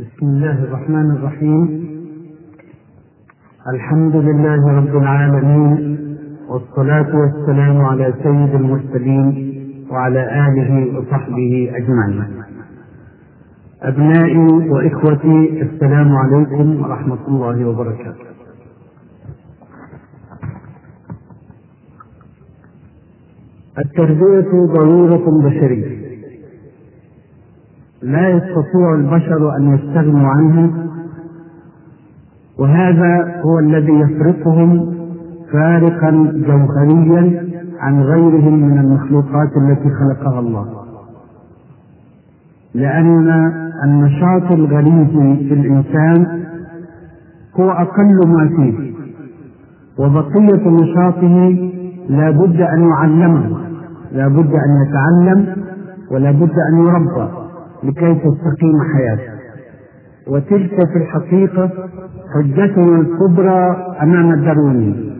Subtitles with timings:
[0.00, 1.62] بسم الله الرحمن الرحيم.
[3.74, 5.98] الحمد لله رب العالمين
[6.48, 9.26] والصلاة والسلام على سيد المرسلين
[9.90, 12.24] وعلى آله وصحبه أجمعين.
[13.82, 18.26] أبنائي وإخوتي السلام عليكم ورحمة الله وبركاته.
[23.78, 25.99] التربية ضرورة بشرية.
[28.02, 30.70] لا يستطيع البشر أن يستغنوا عنها
[32.58, 34.94] وهذا هو الذي يفرقهم
[35.52, 36.10] فارقا
[36.46, 37.46] جوهريا
[37.80, 40.66] عن غيرهم من المخلوقات التي خلقها الله.
[42.74, 43.28] لأن
[43.84, 46.42] النشاط الغريزي في الإنسان
[47.60, 48.92] هو أقل ما فيه
[49.98, 51.56] وبقية نشاطه
[52.08, 53.58] لا بد أن يعلمه
[54.12, 55.56] لا بد أن يتعلم
[56.10, 57.39] ولا بد أن يربى.
[57.84, 59.32] لكي تستقيم حياته
[60.28, 61.70] وتلك في الحقيقة
[62.34, 65.10] حجتنا الكبرى أمام الداروينيين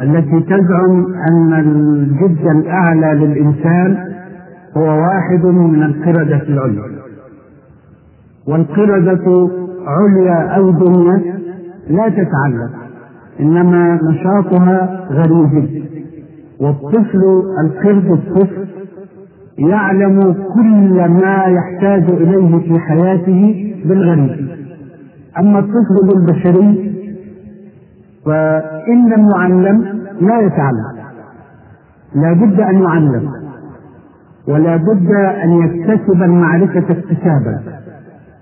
[0.00, 4.12] التي تزعم أن الجد الأعلى للإنسان
[4.76, 6.82] هو واحد من القردة العليا.
[8.48, 9.48] والقردة
[9.86, 11.38] عليا أو دنيا
[11.90, 12.70] لا تتعلم
[13.40, 15.82] إنما نشاطها غريزي
[16.60, 18.66] والطفل القرد الطفل
[19.68, 24.48] يعلم كل ما يحتاج إليه في حياته بالغريب.
[25.38, 26.92] أما الطفل البشري
[28.26, 29.84] فإن لم يعلم
[30.20, 30.92] لا يتعلم.
[32.14, 33.30] لا بد أن يعلم
[34.48, 35.10] ولا بد
[35.44, 37.60] أن يكتسب المعرفة اكتسابا.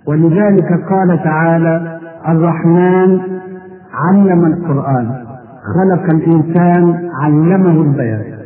[0.09, 1.99] ولذلك قال تعالى
[2.29, 3.21] الرحمن
[3.95, 5.25] علم القرآن
[5.75, 8.40] خلق الإنسان علمه البيان.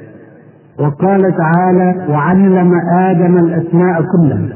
[0.80, 4.48] وقال تعالى وعلم آدم الأسماء كلها.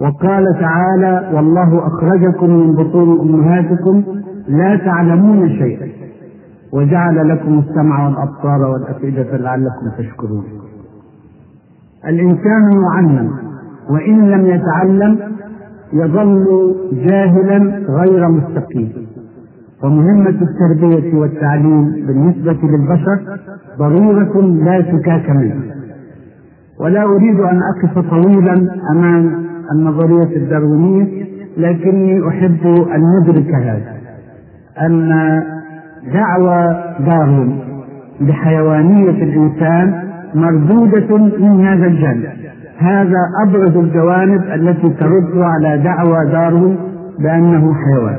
[0.00, 4.02] وقال تعالى والله أخرجكم من بطون أمهاتكم
[4.48, 5.88] لا تعلمون شيئا.
[6.72, 10.44] وجعل لكم السمع والأبصار والأفئدة لعلكم تشكرون.
[12.08, 13.30] الإنسان يعلم
[13.90, 15.18] وإن لم يتعلم
[15.92, 17.58] يظل جاهلا
[17.88, 18.92] غير مستقيم.
[19.84, 23.38] ومهمة التربية والتعليم بالنسبة للبشر
[23.78, 25.56] ضرورة لا شكاك منها.
[26.80, 29.32] ولا أريد أن أقف طويلا أمام
[29.72, 33.92] النظرية الداروينية لكني أحب أن ندرك هذا
[34.80, 35.08] أن
[36.12, 37.58] دعوى داروين
[38.20, 40.02] بحيوانية الإنسان
[40.34, 42.24] مردودة من هذا الجانب.
[42.78, 46.76] هذا أبرز الجوانب التي ترد على دعوى داروين
[47.18, 48.16] بأنه حيوان.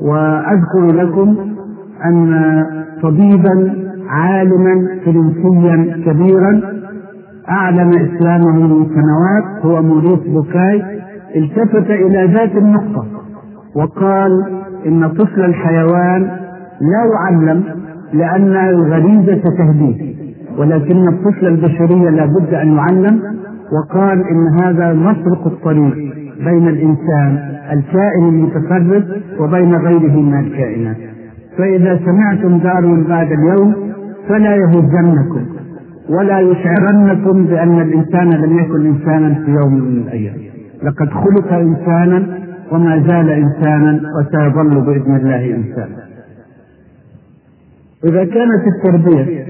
[0.00, 1.36] وأذكر لكم
[2.04, 2.64] أن
[3.02, 3.81] طبيبا
[4.12, 6.60] عالما فرنسيا كبيرا
[7.50, 10.82] أعلن إسلامه من سنوات هو موريس بوكاي
[11.36, 13.06] التفت إلى ذات النقطة
[13.76, 14.30] وقال
[14.86, 16.22] إن طفل الحيوان
[16.80, 17.62] لا يعلم
[18.12, 20.14] لأن الغريزة تهديه
[20.58, 23.20] ولكن الطفل البشري لا بد أن يعلم
[23.72, 25.94] وقال إن هذا نسرق الطريق
[26.44, 27.38] بين الإنسان
[27.72, 30.96] الكائن المتفرد وبين غيره من الكائنات.
[31.58, 33.91] فإذا سمعتم دار بعد اليوم
[34.28, 35.46] فلا يهزنكم
[36.08, 40.34] ولا يشعرنكم بأن الإنسان لم يكن إنسانا في يوم من الأيام.
[40.82, 42.38] لقد خلق إنسانا
[42.72, 46.02] وما زال إنسانا وسيظل بإذن الله إنسانا.
[48.04, 49.46] إذا كانت التربية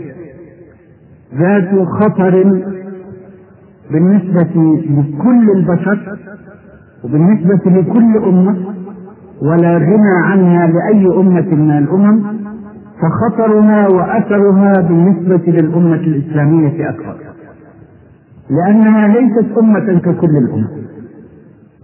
[1.38, 2.62] ذات خطر
[3.90, 6.16] بالنسبة لكل البشر
[7.04, 8.56] وبالنسبة لكل أمة
[9.42, 12.22] ولا غنى عنها لأي أمة من الأمم
[13.02, 17.16] فخطرها وأثرها بالنسبة للأمة الإسلامية أكبر.
[18.50, 20.68] لأنها ليست أمة ككل الأمم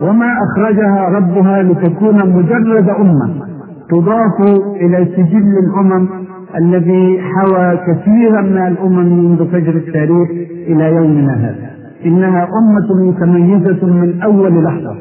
[0.02, 3.46] وما أخرجها ربها لتكون مجرد أمة
[3.90, 4.40] تضاف
[4.76, 6.08] إلى سجل الأمم
[6.56, 10.30] الذي حوى كثيرا من الأمم منذ فجر التاريخ
[10.68, 11.70] إلى يومنا هذا.
[12.06, 14.96] إنها أمة متميزة من أول لحظة.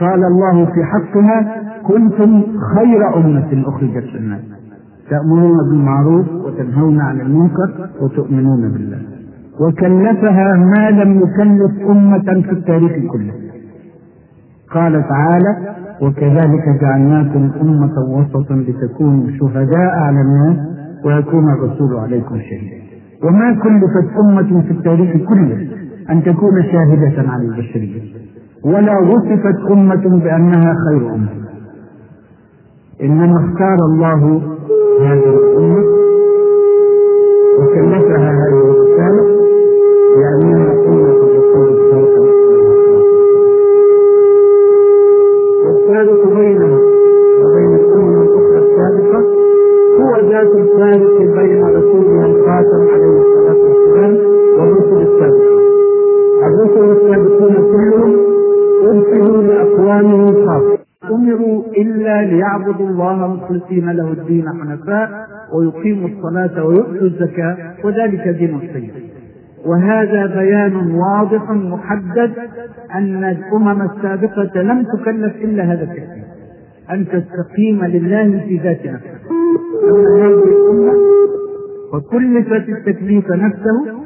[0.00, 2.42] قال الله في حقها كنتم
[2.76, 4.40] خير أمة أخرجت للناس.
[5.10, 8.98] تأمرون بالمعروف وتنهون عن المنكر وتؤمنون بالله.
[9.60, 13.32] وكلفها ما لم يكلف أمة في التاريخ كله.
[14.70, 15.56] قال تعالى
[16.02, 20.56] وكذلك جعلناكم أمة وسطا لتكونوا شهداء على الناس
[21.04, 22.84] ويكون الرسول عليكم شهيدا.
[23.24, 25.68] وما كلفت أمة في التاريخ كله
[26.10, 28.02] أن تكون شاهدة على البشرية.
[28.64, 31.28] ولا وصفت أمة بأنها خير أمة.
[33.02, 34.42] إنما اختار الله
[35.00, 36.03] هذه الأمة
[63.44, 68.90] مخلصين له الدين حنفاء ويقيموا الصلاة ويؤتوا الزكاة وذلك دين القيم
[69.66, 72.32] وهذا بيان واضح محدد
[72.94, 76.24] أن الأمم السابقة لم تكلف إلا هذا التكليف.
[76.90, 79.00] أن تستقيم لله في ذات نفسها.
[79.90, 80.92] أما هذه الأمة
[81.94, 84.04] وكلفت التكليف نفسه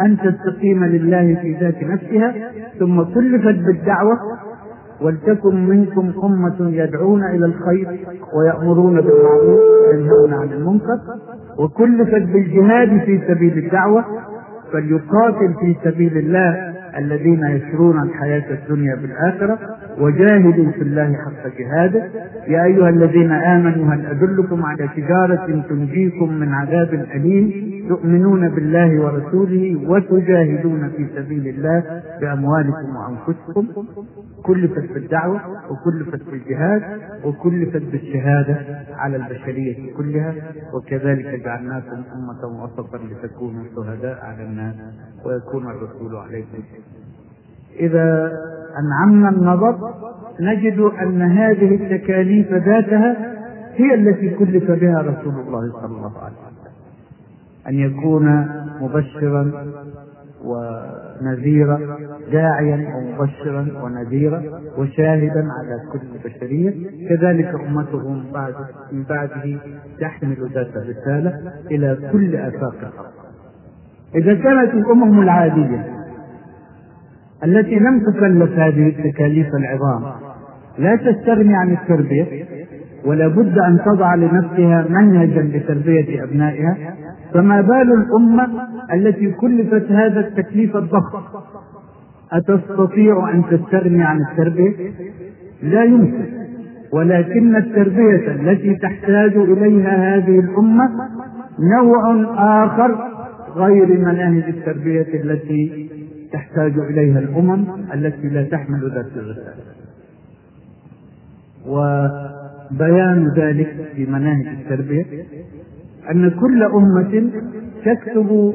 [0.00, 2.34] أن تستقيم لله في ذات نفسها
[2.78, 4.18] ثم كلفت بالدعوة
[5.00, 10.98] ولتكن منكم أمة يدعون إلى الخير ويأمرون بالمعروف وينهون عن المنكر
[11.58, 14.04] وكلفت بالجهاد في سبيل الدعوة
[14.72, 19.58] فليقاتل في سبيل الله الذين يشرون الحياة الدنيا بالآخرة.
[20.00, 22.10] وجاهدوا في الله حق جهاده.
[22.48, 29.80] يا أيها الذين آمنوا هل أدلكم على تجارة تنجيكم من عذاب أليم؟ تؤمنون بالله ورسوله
[29.90, 33.66] وتجاهدون في سبيل الله بأموالكم وأنفسكم.
[34.42, 35.40] كلفت بالدعوة
[35.70, 36.82] وكلفت بالجهاد
[37.24, 38.56] وكلفت بالشهادة
[38.96, 40.34] على البشرية كلها.
[40.74, 44.74] وكذلك جعلناكم أمة وسطا لتكونوا شهداء على الناس
[45.26, 46.58] ويكون الرسول عليكم
[47.80, 48.32] إذا
[48.78, 49.78] أنعمنا النظر
[50.40, 53.16] نجد أن هذه التكاليف ذاتها
[53.74, 56.56] هي التي كلف بها رسول الله صلى الله عليه وسلم.
[57.68, 58.48] أن يكون
[58.80, 59.52] مبشرا
[60.44, 61.80] ونذيرا
[62.32, 64.42] داعيا ومبشرا ونذيرا
[64.78, 66.74] وشاهدا على كل بشرية.
[67.08, 68.54] كذلك أمته من بعد
[68.92, 69.58] من بعده
[70.00, 73.12] تحمل ذات الرسالة إلى كل آفاق الأرض.
[74.14, 75.95] إذا كانت الأمم العادية
[77.46, 80.12] التي لم تكلف هذه التكاليف العظام.
[80.78, 82.44] لا تستغني عن التربية
[83.04, 86.76] ولا بد أن تضع لنفسها منهجا لتربية أبنائها.
[87.34, 88.48] فما بال الأمة
[88.92, 91.18] التي كلفت هذا التكليف الضخم؟
[92.32, 94.72] أتستطيع أن تستغني عن التربية؟
[95.62, 96.24] لا يمكن.
[96.92, 100.90] ولكن التربية التي تحتاج إليها هذه الأمة
[101.76, 102.34] نوع
[102.64, 102.98] آخر
[103.56, 105.90] غير مناهج التربية التي
[106.32, 107.64] تحتاج إليها الأمم
[107.94, 109.62] التي لا تحمل ذات الرسالة.
[111.68, 115.04] وبيان ذلك في مناهج التربية
[116.10, 117.30] أن كل أمة
[117.84, 118.52] تكتب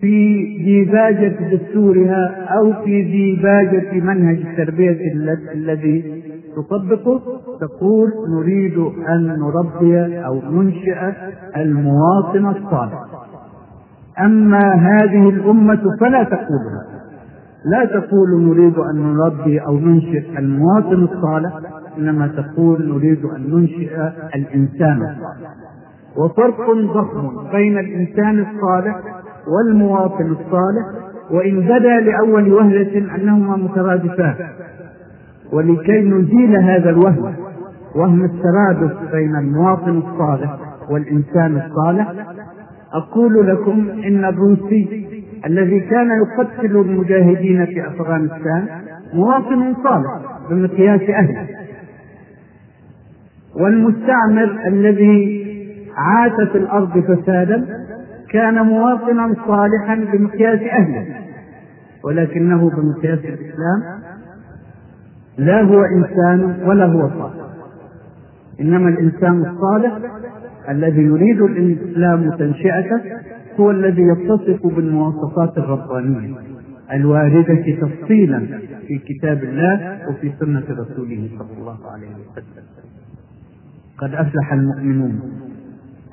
[0.00, 4.98] في ديباجة دستورها أو في ديباجة منهج التربية
[5.54, 6.22] الذي
[6.56, 7.20] تطبقه
[7.60, 8.78] تقول نريد
[9.08, 11.12] أن نربي أو ننشئ
[11.56, 13.29] المواطن الصالح.
[14.18, 16.84] أما هذه الأمة فلا تقولها.
[17.64, 21.52] لا تقول نريد أن نربي أو ننشئ المواطن الصالح
[21.98, 23.96] إنما تقول نريد أن ننشئ
[24.34, 25.02] الإنسان.
[25.02, 25.50] الصالح
[26.16, 29.00] وفرق ضخم بين الإنسان الصالح
[29.48, 30.86] والمواطن الصالح
[31.30, 34.34] وإن بدا لأول وهلة أنهما مترادفان.
[35.52, 37.34] ولكي نزيل هذا الوهم
[37.96, 40.56] وهم الترادف بين المواطن الصالح
[40.90, 42.14] والإنسان الصالح
[42.92, 45.06] أقول لكم إن الروسي
[45.46, 48.66] الذي كان يقتل المجاهدين في أفغانستان
[49.14, 51.46] مواطن صالح بمقياس أهله.
[53.54, 55.46] والمستعمر الذي
[55.96, 57.66] عاش في الأرض فسادا
[58.30, 61.06] كان مواطنا صالحا بمقياس أهله
[62.04, 64.00] ولكنه بمقياس الإسلام
[65.38, 67.44] لا هو إنسان ولا هو صالح.
[68.60, 69.98] إنما الإنسان الصالح
[70.70, 73.00] الذي يريد الإسلام تنشئته
[73.60, 76.34] هو الذي يتصف بالمواصفات الربانية
[76.92, 78.40] الواردة تفصيلا
[78.86, 82.64] في كتاب الله وفي سنة رسوله صلى الله عليه وسلم.
[83.98, 85.20] قد أفلح المؤمنون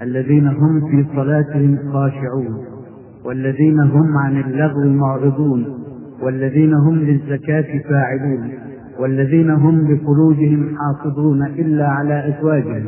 [0.02, 2.66] الذين هم في صلاتهم خاشعون
[3.26, 5.66] والذين هم عن اللغو معرضون
[6.22, 8.50] والذين هم للزكاة فاعلون
[9.00, 12.86] والذين هم لفروجهم حافظون إلا على أزواجهم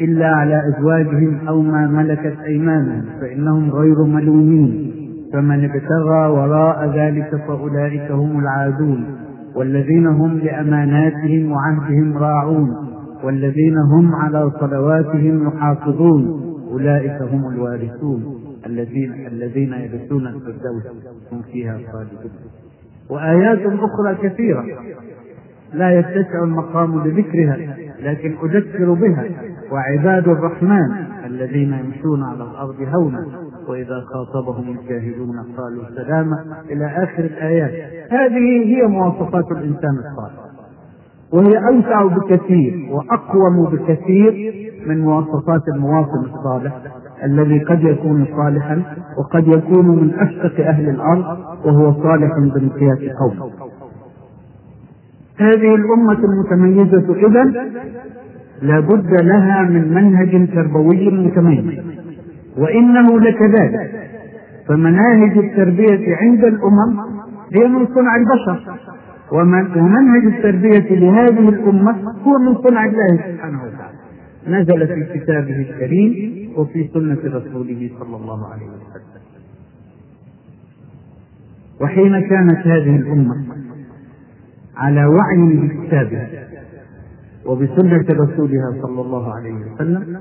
[0.00, 4.94] إلا على أزواجهم أو ما ملكت أيمانهم فإنهم غير ملومين.
[5.32, 9.04] فمن ابتغى وراء ذلك فأولئك هم العادون.
[9.56, 12.76] والذين هم لأماناتهم وعهدهم راعون.
[13.24, 18.24] والذين هم على صلواتهم يحافظون أولئك هم الوارثون.
[18.66, 20.86] الذين الذين يرثون الفردوس
[21.32, 22.30] هم فيها خالدون.
[23.10, 24.64] وآيات أخرى كثيرة.
[25.74, 27.56] لا يتسع المقام لذكرها
[28.02, 29.24] لكن أذكر بها.
[29.72, 30.90] وعباد الرحمن
[31.26, 33.26] الذين يمشون على الأرض هونا.
[33.68, 37.92] وإذا خاطبهم الجاهلون قالوا سلاما إلى آخر الآيات.
[38.12, 40.44] هذه هي مواصفات الإنسان الصالح.
[41.32, 44.54] وهي أوسع بكثير وأقوم بكثير
[44.86, 46.78] من مواصفات المواطن الصالح
[47.24, 48.82] الذي قد يكون صالحا
[49.18, 53.50] وقد يكون من أشقى أهل الأرض وهو صالح بمقياس قوم.
[55.36, 57.44] هذه الأمة المتميزة إذا
[58.62, 61.84] لابد لها من منهج تربوي متميز.
[62.58, 64.08] وإنه لكذلك.
[64.68, 67.00] فمناهج التربية عند الأمم
[67.52, 68.76] هي من صنع البشر.
[69.32, 73.98] ومنهج التربية لهذه الأمة هو من صنع الله سبحانه وتعالى.
[74.48, 79.04] نزل في كتابه الكريم وفي سنة رسوله صلى الله عليه وسلم.
[81.80, 83.34] وحين كانت هذه الأمة
[84.76, 86.28] على وعي بكتابها
[87.46, 90.18] وبسنة رسولها صلى الله عليه وسلم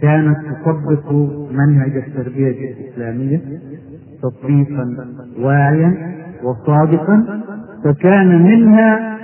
[0.00, 1.12] كانت تطبق
[1.52, 3.40] منهج التربية الإسلامية
[4.22, 4.96] تطبيقا
[5.38, 7.40] واعيا وصادقا
[7.84, 9.18] فكان منها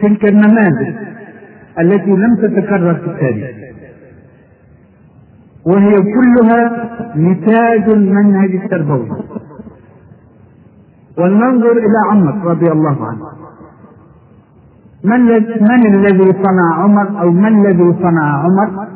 [0.00, 0.94] تلك النماذج
[1.78, 3.56] التي لم تتكرر في التاريخ.
[5.66, 9.10] وهي كلها نتاج المنهج التربوي.
[11.18, 13.41] ولننظر إلى عمر رضي الله عنه.
[15.04, 15.20] من,
[15.60, 18.86] من الذي صنع عمر أو ما الذي صنع عمر؟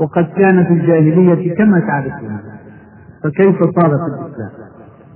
[0.00, 2.38] وقد كان في الجاهلية كما تعرفون.
[3.24, 4.50] فكيف صار في الإسلام؟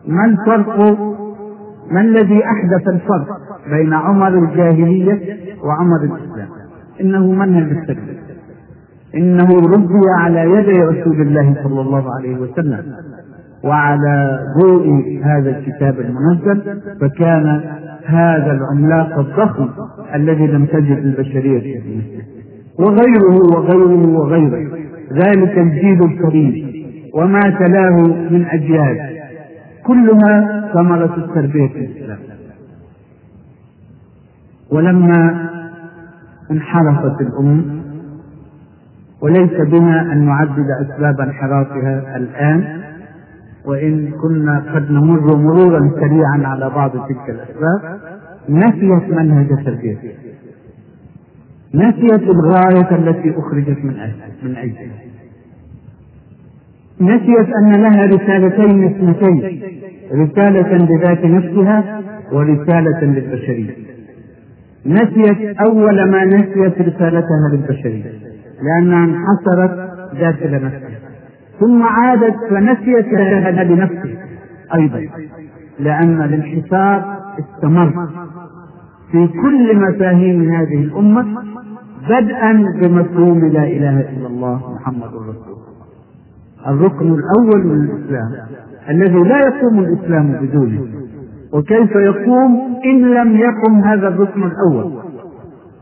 [0.08, 0.98] ما الفرق؟
[1.90, 3.26] ما الذي أحدث الفرق
[3.70, 6.48] بين عمر الجاهلية وعمر الإسلام؟
[7.00, 8.22] إنه منهج التكليف
[9.14, 12.84] إنه ربي على يدي رسول الله صلى الله عليه وسلم
[13.64, 17.62] وعلى ضوء هذا الكتاب المنزل فكان
[18.06, 19.68] هذا العملاق الضخم
[20.14, 22.02] الذي لم تجد البشرية فيه
[22.78, 24.78] وغيره وغيره وغيره.
[25.12, 26.72] ذلك الجيل الكريم.
[27.14, 27.96] وما تلاه
[28.30, 29.18] من أجيال.
[29.86, 32.18] كلها ثمرة التربية في الإسلام.
[34.72, 35.48] ولما
[36.50, 37.82] انحرفت الأمم
[39.22, 42.82] وليس بنا أن نعدد أسباب انحرافها الآن
[43.66, 48.00] وإن كنا قد نمر مرورا سريعا على بعض تلك الأسباب
[48.48, 49.96] نسيت منهج التربية.
[51.74, 55.02] نسيت الغاية التي أخرجت من أجل من أجلها
[57.00, 59.62] نسيت أن لها رسالتين اثنتين
[60.12, 62.02] رسالة لذات نفسها
[62.32, 63.76] ورسالة للبشرية.
[64.86, 68.12] نسيت أول ما نسيت رسالتها للبشرية
[68.62, 69.90] لأنها انحصرت
[70.20, 70.91] داخل نفسها
[71.60, 74.26] ثم عادت فنسيت رسالتها لنفسها
[74.74, 75.00] أيضا
[75.80, 78.08] لأن الانحسار استمر
[79.12, 81.26] في كل مفاهيم هذه الأمة
[82.08, 85.62] بدءا بمفهوم لا إله إلا الله محمد رسول الله.
[86.66, 88.30] الركن الأول من الإسلام
[88.88, 90.80] الذي لا يقوم الإسلام بدونه
[91.52, 94.92] وكيف يقوم إن لم يقم هذا الركن الأول؟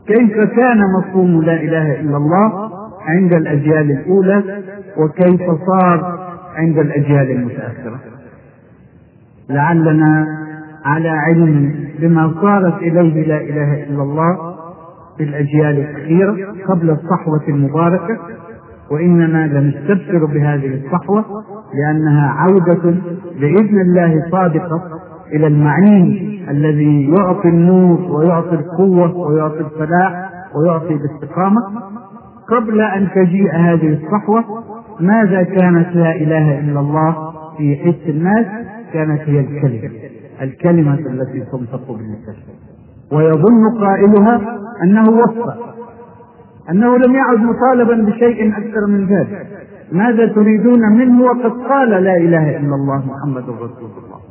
[0.07, 2.71] كيف كان مفهوم لا إله إلا الله
[3.07, 4.63] عند الأجيال الأولى
[4.97, 6.19] وكيف صار
[6.55, 7.99] عند الأجيال المتأخرة.
[9.49, 10.27] لعلنا
[10.85, 14.55] على علم بما صارت إليه لا إله إلا الله
[15.17, 18.17] في الأجيال الأخيرة قبل الصحوة المباركة
[18.91, 21.25] وإننا لنستبشر بهذه الصحوة
[21.73, 22.95] لأنها عودة
[23.39, 24.81] بإذن الله صادقة
[25.33, 31.61] إلى المعين الذي يعطي النور ويعطي القوة ويعطي الفلاح ويعطي الاستقامة.
[32.51, 34.43] قبل أن تجيء هذه الصحوة
[34.99, 38.45] ماذا كانت لا إله إلا الله في حس الناس؟
[38.93, 39.89] كانت هي الكلمة
[40.41, 42.35] الكلمة التي تنطق باللسان
[43.11, 44.41] ويظن قائلها
[44.83, 45.53] أنه وفى
[46.69, 49.47] أنه لم يعد مطالبا بشيء أكثر من ذلك.
[49.91, 54.21] ماذا تريدون منه؟ وقد قال لا إله إلا الله محمد رسول الله.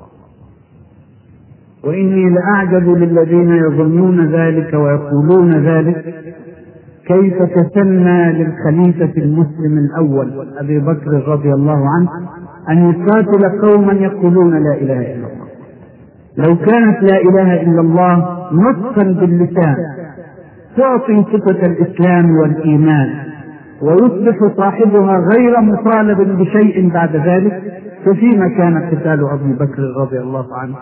[1.85, 6.30] وإني لأعجب للذين يظنون ذلك ويقولون ذلك
[7.07, 12.09] كيف كسلنا للخليفة المسلم الأول أبي بكر رضي الله عنه
[12.71, 15.51] أن يقاتل قوما يقولون لا إله إلا الله؟
[16.37, 18.17] لو كانت لا إله إلا الله
[18.53, 19.77] نطقا باللسان
[20.77, 23.09] تعطي صفة الإسلام والإيمان
[23.83, 27.63] ويصبح صاحبها غير مطالب بشيء بعد ذلك
[28.05, 30.75] ففيما كان قتال أبي بكر رضي الله عنه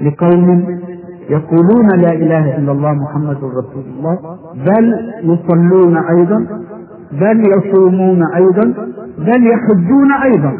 [0.00, 0.64] لقوم
[1.30, 4.18] يقولون لا إله إلا الله محمد رسول الله
[4.66, 4.84] بل
[5.22, 6.46] يصلون أيضا
[7.12, 8.64] بل يصومون أيضا
[9.18, 10.52] بل يحجون أيضا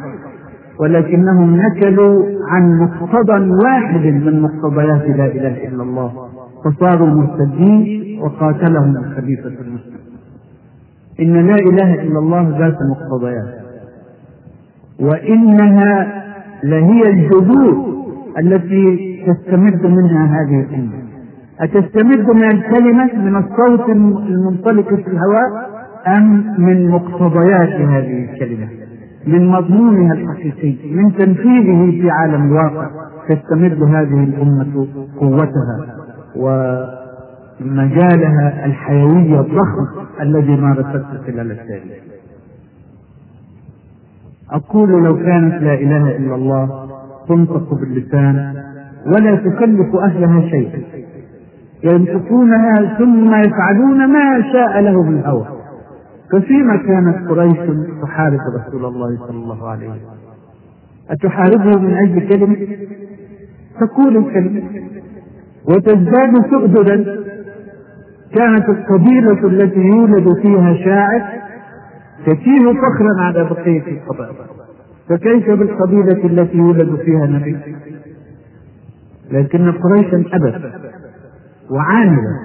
[0.80, 6.12] ولكنهم نكلوا عن مقتضى واحد من مقتضيات لا إله إلا الله
[6.64, 10.00] فصاروا مرتدين وقاتلهم الخليفة المسلم.
[11.20, 13.60] إن لا إله إلا الله ذات مقتضيات
[15.00, 16.22] وإنها
[16.64, 17.90] لهي الجذور
[18.38, 20.92] التي تستمد منها هذه الأمة؟
[21.60, 25.70] أتستمد من الكلمة من الصوت المنطلق في الهواء
[26.08, 28.68] أم من مقتضيات هذه الكلمة؟
[29.26, 32.90] من مضمونها الحقيقي من تنفيذه في عالم الواقع
[33.28, 34.86] تستمد هذه الأمة
[35.20, 35.96] قوتها
[36.36, 39.86] من مجالها الحيوي الضخم
[40.20, 42.02] الذي مارسته خلال التاريخ
[44.50, 46.88] أقول لو كانت لا إله إلا الله
[47.28, 48.54] تنطق باللسان
[49.06, 50.82] ولا تكلف أهلها شيئا.
[51.84, 55.46] ينطقونها ثم يفعلون ما شاء لهم الهوى.
[56.32, 57.58] ففيما كانت قريش
[58.02, 60.00] تحارب رسول الله صلى الله عليه وسلم.
[61.10, 62.56] أتحاربه من أجل كلمة؟
[63.80, 64.62] تقول الكلمة.
[65.68, 67.24] وتزداد سؤددا.
[68.36, 71.22] كانت القبيلة التي يولد فيها شاعر
[72.26, 74.34] تتيه فخرا على بقية القبائل.
[75.08, 77.56] فكيف بالقبيلة التي يولد فيها نبي؟
[79.30, 80.72] لكن قريشا أبت
[81.70, 82.40] وعاندت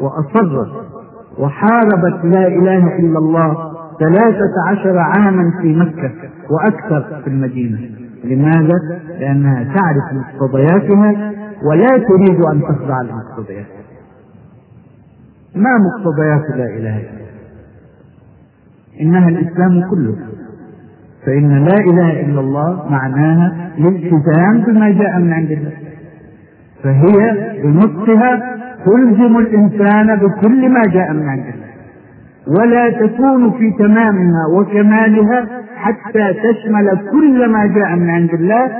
[0.00, 0.90] وأصرت
[1.38, 3.70] وحاربت لا إله إلا الله
[4.00, 6.12] ثلاثة عشر عاما في مكة
[6.50, 7.78] وأكثر في المدينة.
[8.24, 11.32] لماذا؟ لأنها تعرف مقتضياتها
[11.62, 13.80] ولا تريد أن تخضع لمقتضياتها.
[15.54, 17.30] ما مقتضيات لا إله إلا الله؟
[19.00, 20.16] إنها الإسلام كله.
[21.26, 25.89] فإن لا إله إلا الله معناها الالتزام بما جاء من عند الله.
[26.82, 28.56] فهي بنطقها
[28.86, 31.70] تلزم الإنسان بكل ما جاء من عند الله
[32.58, 35.46] ولا تكون في تمامها وكمالها
[35.76, 38.70] حتى تشمل كل ما جاء من عند الله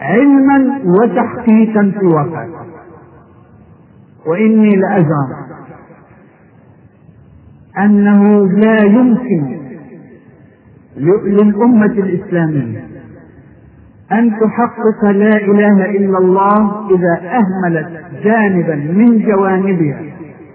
[0.00, 2.46] علما وتحقيقا في واقع.
[4.26, 5.32] وإني لأزعم
[7.78, 9.58] أنه لا يمكن
[10.96, 12.84] للأمة الإسلامية
[14.12, 17.88] أن تحقق لا إله إلا الله إذا أهملت
[18.24, 20.00] جانبا من جوانبها.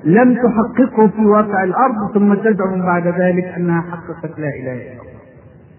[0.05, 5.17] لم تحققه في واقع الأرض ثم تزعم بعد ذلك أنها حققت لا إله إلا الله.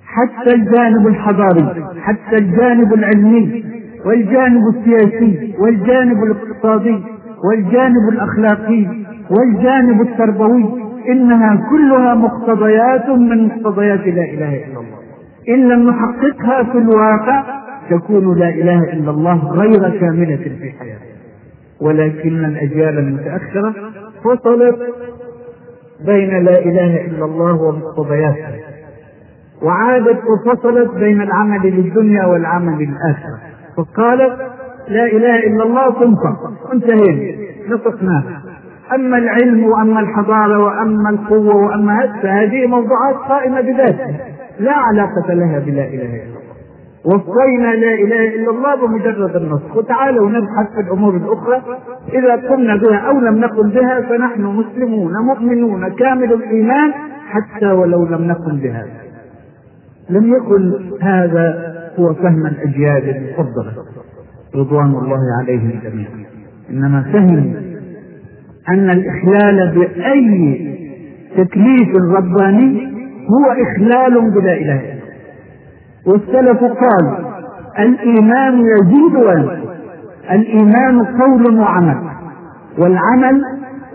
[0.06, 3.64] حتى الجانب الحضاري حتى الجانب العلمي
[4.04, 7.02] والجانب السياسي والجانب الاقتصادي
[7.44, 8.86] والجانب الأخلاقي
[9.30, 10.64] والجانب التربوي
[11.08, 14.98] إنها كلها مقتضيات من مقتضيات لا إله إلا الله.
[15.48, 17.57] إن لم نحققها في الواقع
[17.90, 21.18] تكون لا إله إلا الله غير كاملة في حياتنا
[21.80, 23.74] ولكن الأجيال المتأخرة
[24.24, 24.78] فصلت
[26.06, 28.52] بين لا إله إلا الله ومقتضياتها
[29.62, 33.38] وعادت وفصلت بين العمل للدنيا والعمل للآخرة
[33.76, 34.36] فقالت
[34.88, 38.42] لا إله إلا الله تنطق انتهينا نطقناها
[38.94, 44.18] أما العلم وأما الحضارة وأما القوة وأما فهذه موضوعات قائمة بذاتها
[44.58, 46.37] لا علاقة لها بلا إله إلا الله.
[47.04, 49.62] وصينا لا إله إلا الله بمجرد النص.
[49.76, 51.62] وتعالوا نبحث في الأمور الأخرى.
[52.12, 56.92] إذا قمنا بها أو لم نقم بها فنحن مسلمون مؤمنون كامل الإيمان
[57.28, 58.86] حتى ولو لم نقم بها.
[60.10, 63.72] لم يكن هذا هو فهم الأجيال المفضلة.
[64.54, 66.28] رضوان الله عليهم جميعا.
[66.70, 67.54] إنما فهم
[68.68, 70.78] أن الإخلال بأي
[71.36, 74.97] تكليف رباني هو إخلال بلا إله إلا
[76.08, 77.24] والسلف قال
[77.78, 79.68] الإيمان يزيد وينقص
[80.30, 81.96] الإيمان قول وعمل.
[82.78, 83.42] والعمل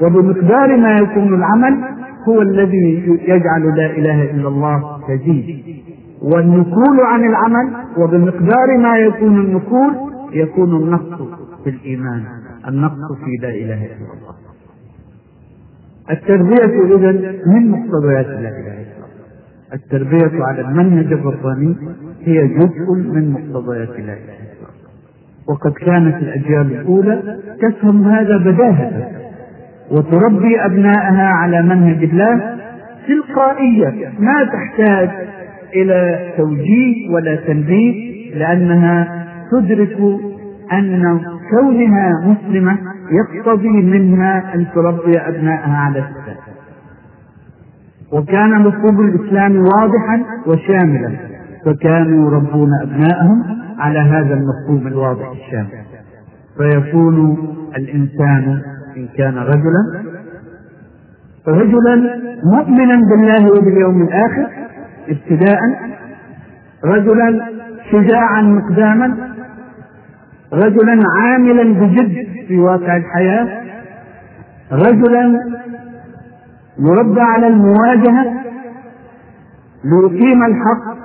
[0.01, 1.83] وبمقدار ما يكون العمل
[2.27, 5.63] هو الذي يجعل لا إله إلا الله تزيد
[6.21, 9.95] والنكول عن العمل وبمقدار ما يكون النكول
[10.33, 11.21] يكون النقص
[11.63, 12.23] في الإيمان
[12.67, 14.33] النقص في لا إله إلا الله.
[16.11, 17.11] التربية إذا
[17.47, 19.03] من مقتضيات لا إله إلا الله.
[19.73, 21.75] التربية على المنهج الرباني
[22.25, 24.17] هي جزء من مقتضيات الله.
[25.47, 29.11] وقد كانت الأجيال الأولى تفهم هذا بداهة
[29.91, 32.57] وتربي أبناءها على منهج الله
[33.07, 35.09] تلقائية ما تحتاج
[35.75, 39.97] إلى توجيه ولا تنبيه لأنها تدرك
[40.73, 41.19] أن
[41.51, 42.77] كونها مسلمة
[43.11, 46.37] يقتضي منها أن تربي أبنائها على الإسلام.
[48.13, 51.32] وكان مفهوم الإسلام واضحا وشاملا.
[51.65, 53.43] فكانوا يربون أبنائهم
[53.79, 55.83] على هذا المفهوم الواضح الشامل
[56.57, 57.37] فيكون
[57.77, 58.61] الإنسان
[58.97, 60.03] إن كان رجلا
[61.47, 61.95] رجلا
[62.43, 64.47] مؤمنا بالله وباليوم الآخر
[65.09, 65.59] ابتداء
[66.85, 67.47] رجلا
[67.91, 69.33] شجاعا مقداما
[70.53, 73.63] رجلا عاملا بجد في واقع الحياة
[74.71, 75.39] رجلا
[76.79, 78.25] يربى على المواجهة
[79.83, 81.02] ليقيم الحق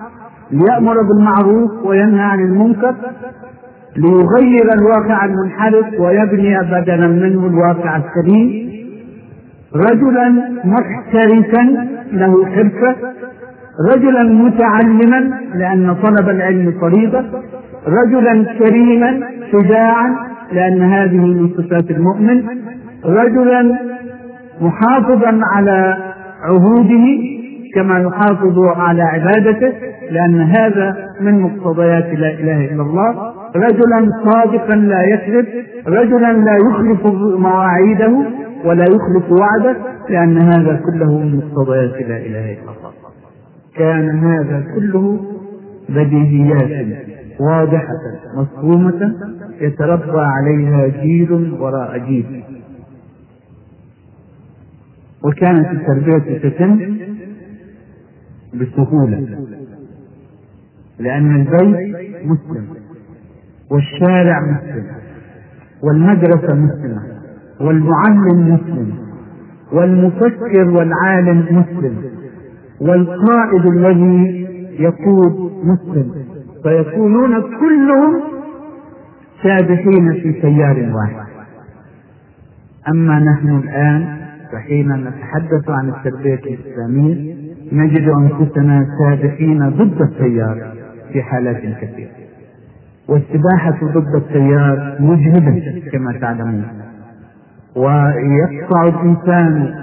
[0.53, 2.95] ليأمر بالمعروف وينهى عن المنكر
[3.97, 8.69] ليغير الواقع المنحرف ويبني بدلا منه الواقع السليم.
[9.75, 10.29] رجلا
[10.65, 11.63] محترفا
[12.13, 12.97] له حرفة
[13.95, 17.25] رجلا متعلما لأن طلب العلم فريضة
[17.87, 19.21] رجلا كريما
[19.53, 20.17] شجاعا
[20.53, 22.45] لأن هذه من صفات المؤمن
[23.05, 23.79] رجلا
[24.61, 25.97] محافظا على
[26.43, 27.05] عهوده
[27.75, 29.73] كما يحافظ على عبادته
[30.11, 33.33] لأن هذا من مقتضيات لا إله إلا الله.
[33.57, 35.47] رجلا صادقا لا يكذب
[35.87, 37.07] رجلا لا يخلف
[37.39, 38.25] مواعيده
[38.65, 39.77] ولا يخلف وعده
[40.09, 42.93] لأن هذا كله من مقتضيات لا إله إلا الله.
[43.77, 45.21] كان هذا كله
[45.89, 46.87] بديهيات
[47.41, 48.01] واضحة
[48.37, 49.15] مفهومة
[49.61, 52.45] يتربى عليها جيل وراء جيل.
[55.25, 56.97] وكانت التربية تتم
[58.59, 59.39] بسهولة.
[60.99, 62.67] لأن البيت مسلم
[63.71, 64.87] والشارع مسلم
[65.83, 67.03] والمدرسة مسلمة
[67.61, 68.93] والمعلم مسلم
[69.73, 71.97] والمفكر والعالم مسلم
[72.81, 74.47] والقائد الذي
[74.79, 76.13] يقود مسلم
[76.63, 78.23] فيكونون كلهم
[79.43, 81.29] سابحين في سيار واحد.
[82.89, 84.19] أما نحن الآن
[84.53, 90.73] فحين نتحدث عن التربية الإسلامية نجد أنفسنا سابحين ضد التيار
[91.13, 92.11] في حالات كثيرة.
[93.09, 96.65] والسباحة ضد التيار مجهدة كما تعلمون.
[97.77, 99.75] ويقطع الإنسان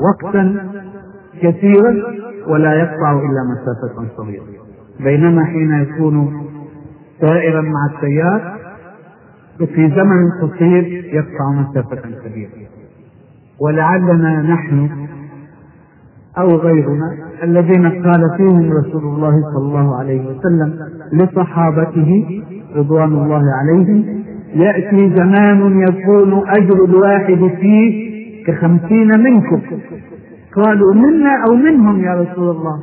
[0.00, 0.56] وقتا
[1.42, 1.94] كثيرا
[2.48, 4.44] ولا يقطع إلا مسافة صغيرة.
[5.00, 6.46] بينما حين يكون
[7.20, 8.56] سائرا مع التيار
[9.58, 12.50] في زمن قصير يقطع مسافة كبيرة.
[13.60, 15.06] ولعلنا نحن
[16.38, 20.78] أو غيرنا الذين قال فيهم رسول الله صلى الله عليه وسلم
[21.12, 22.42] لصحابته
[22.76, 29.60] رضوان الله عليهم يأتي زمان يكون أجر الواحد فيه كخمسين منكم.
[30.56, 32.80] قالوا منا أو منهم يا رسول الله؟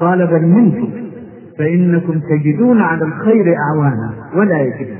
[0.00, 0.88] قال بل منكم.
[1.58, 4.98] فإنكم تجدون على الخير أعوانا ولا يجدون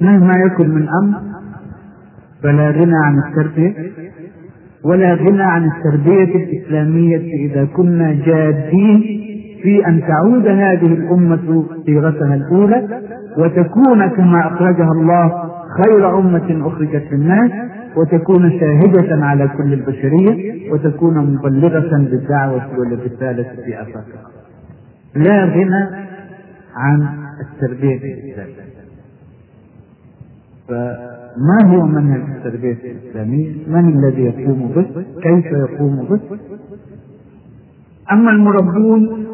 [0.00, 1.18] مهما يكن من أمر
[2.42, 3.74] فلا غنى عن التربية
[4.84, 9.00] ولا غنى عن التربية الإسلامية إذا كنا جادين
[9.62, 13.00] في أن تعود هذه الأمة صيغتها الأولى
[13.38, 15.50] وتكون كما أخرجها الله
[15.82, 17.50] خير أمة أخرجت للناس
[17.96, 24.30] وتكون شاهدة على كل البشرية وتكون مبلغة بالدعوة والرسالة في آفاقها
[25.14, 25.88] لا غنى
[26.76, 27.08] عن
[27.40, 28.68] التربية الإسلامية.
[31.36, 36.20] فما هو منهج التربية الإسلامية؟ من الذي يقوم به؟ كيف يقوم به؟
[38.12, 39.26] أما المربون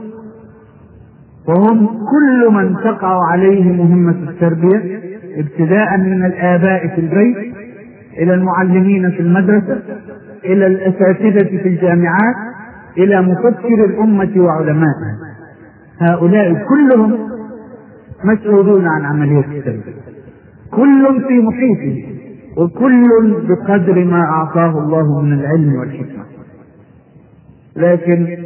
[1.47, 5.01] فهم كل من تقع عليه مهمة التربية
[5.37, 7.55] ابتداء من الآباء في البيت
[8.19, 9.83] إلى المعلمين في المدرسة
[10.45, 12.37] إلى الأساتذة في الجامعات
[12.99, 15.19] إلى مفكر الأمة وعلمائها
[15.99, 17.19] هؤلاء كلهم
[18.25, 20.14] مسؤولون عن عملية التربية
[20.77, 22.15] كل في محيطه
[22.57, 23.05] وكل
[23.49, 26.25] بقدر ما أعطاه الله من العلم والحكمة.
[27.77, 28.37] لكن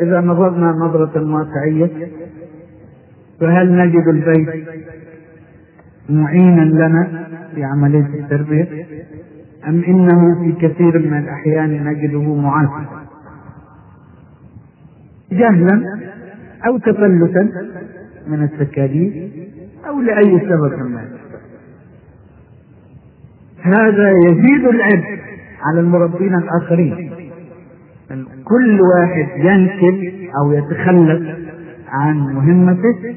[0.00, 1.90] إذا نظرنا نظرة واقعية
[3.40, 4.64] فهل نجد البيت
[6.08, 8.86] معينا لنا في عملية التربية؟
[9.68, 13.06] أم إنه في كثير من الأحيان نجده معاكسا
[15.32, 15.82] جهلا
[16.66, 17.48] أو تفلتا
[18.26, 19.32] من التكاليف
[19.88, 21.04] أو لأي سبب ما.
[23.68, 25.18] هذا يزيد العبء
[25.62, 27.10] على المربين الآخرين.
[28.44, 31.36] كل واحد ينكل أو يتخلف
[31.88, 33.14] عن مهمته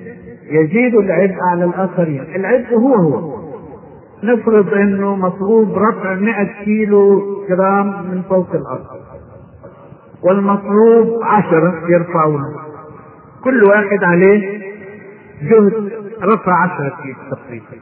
[0.51, 2.21] يزيد العبء على الآخرين.
[2.35, 3.41] العبء هو هو.
[4.23, 8.85] نفرض إنه مطلوب رفع 100 كيلو جرام من فوق الأرض
[10.23, 12.55] والمطلوب عشرة يرفعونه.
[13.43, 14.61] كل واحد عليه
[15.41, 15.91] جهد
[16.23, 17.80] رفع عشرة كيلو تقريبا.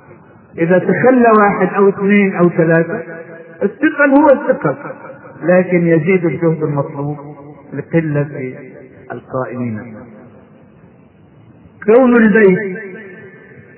[0.60, 3.04] إذا تخلى واحد أو اثنين أو ثلاثة
[3.63, 4.76] الثقل هو الثقل
[5.43, 7.17] لكن يزيد الجهد المطلوب
[7.74, 8.56] لقلة
[9.12, 9.95] القائمين.
[11.86, 12.78] كون البيت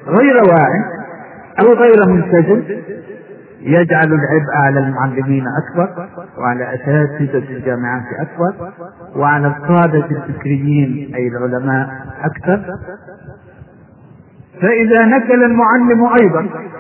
[0.07, 0.83] غير واعي
[1.61, 2.63] أو غير منسجم
[3.61, 8.71] يجعل العبء على المعلمين أكبر وعلى أساتذة الجامعات أكبر
[9.15, 11.89] وعلى القادة الفكريين أي العلماء
[12.23, 12.75] أكثر.
[14.61, 16.70] فإذا نكل المعلم أيضا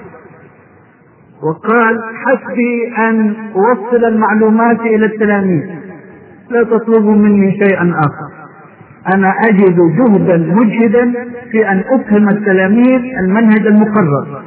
[1.43, 5.63] وقال حسبي أن أوصل المعلومات إلى التلاميذ.
[6.49, 8.41] لا تطلبوا مني شيئا آخر.
[9.15, 11.13] أنا أجد جهدا مجهدا
[11.51, 14.41] في أن أفهم التلاميذ المنهج المقرر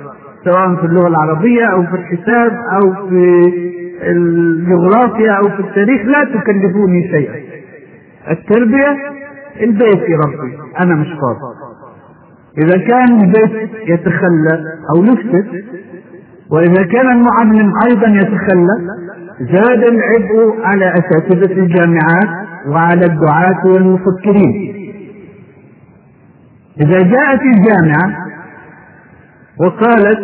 [0.44, 3.52] سواء في اللغة العربية أو في الحساب أو في
[4.02, 7.34] الجغرافيا أو في التاريخ لا تكلفوني شيئا.
[8.30, 8.96] التربية
[9.60, 11.54] البيت يا ربي أنا مش فاضي.
[12.58, 14.60] إذا كان البيت يتخلى
[14.96, 15.64] أو يفسد
[16.50, 18.76] وإذا كان المعلم أيضا يتخلى
[19.40, 22.28] زاد العبء على أساتذة الجامعات
[22.66, 24.74] وعلى الدعاة والمفكرين.
[26.80, 28.26] إذا جاءت الجامعة
[29.60, 30.20] وقالت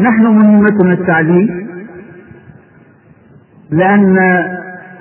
[0.00, 1.66] نحن مهمتنا التعليم
[3.70, 4.18] لأن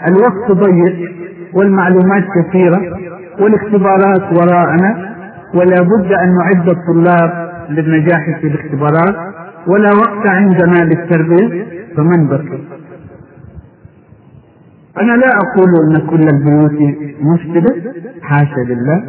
[0.08, 1.12] الوقت ضيق
[1.54, 2.82] والمعلومات كثيرة
[3.40, 5.16] والاختبارات وراءنا
[5.56, 9.16] ولا بد أن نعد الطلاب للنجاح في الاختبارات.
[9.68, 11.66] ولا وقت عندنا للتربية
[11.98, 12.60] فمن بكر؟
[15.02, 17.92] أنا لا أقول أن كل البيوت مفسدة
[18.22, 19.04] حاشا لله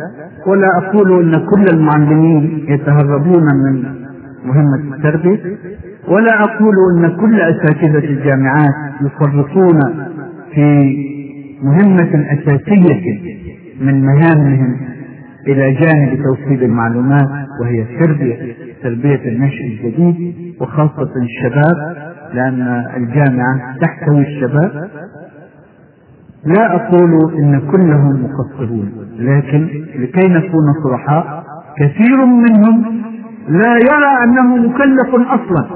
[0.46, 3.84] ولا أقول أن كل المعلمين يتهربون من
[4.44, 5.56] مهمة التربية
[6.08, 9.80] ولا أقول أن كل أساتذة الجامعات يفرطون
[10.54, 10.96] في
[11.62, 13.20] مهمة أساسية
[13.80, 14.76] من مهامهم
[15.46, 17.28] إلى جانب توصيل المعلومات
[17.62, 18.54] وهي التربية.
[18.82, 21.96] تربية النشء الجديد وخاصة الشباب
[22.32, 24.90] لأن الجامعة تحتوي الشباب.
[26.44, 31.44] لا أقول إن كلهم مقصرون لكن لكي نكون صرحاء
[31.78, 33.02] كثير منهم
[33.48, 35.66] لا يرى أنه مكلف أصلا.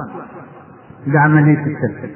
[1.06, 2.14] بعملية التربية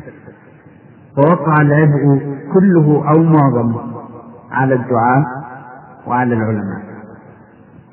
[1.19, 2.21] ووقع العبء
[2.55, 3.81] كله أو معظمه
[4.53, 5.25] على الدعاء
[6.07, 6.83] وعلى العلماء.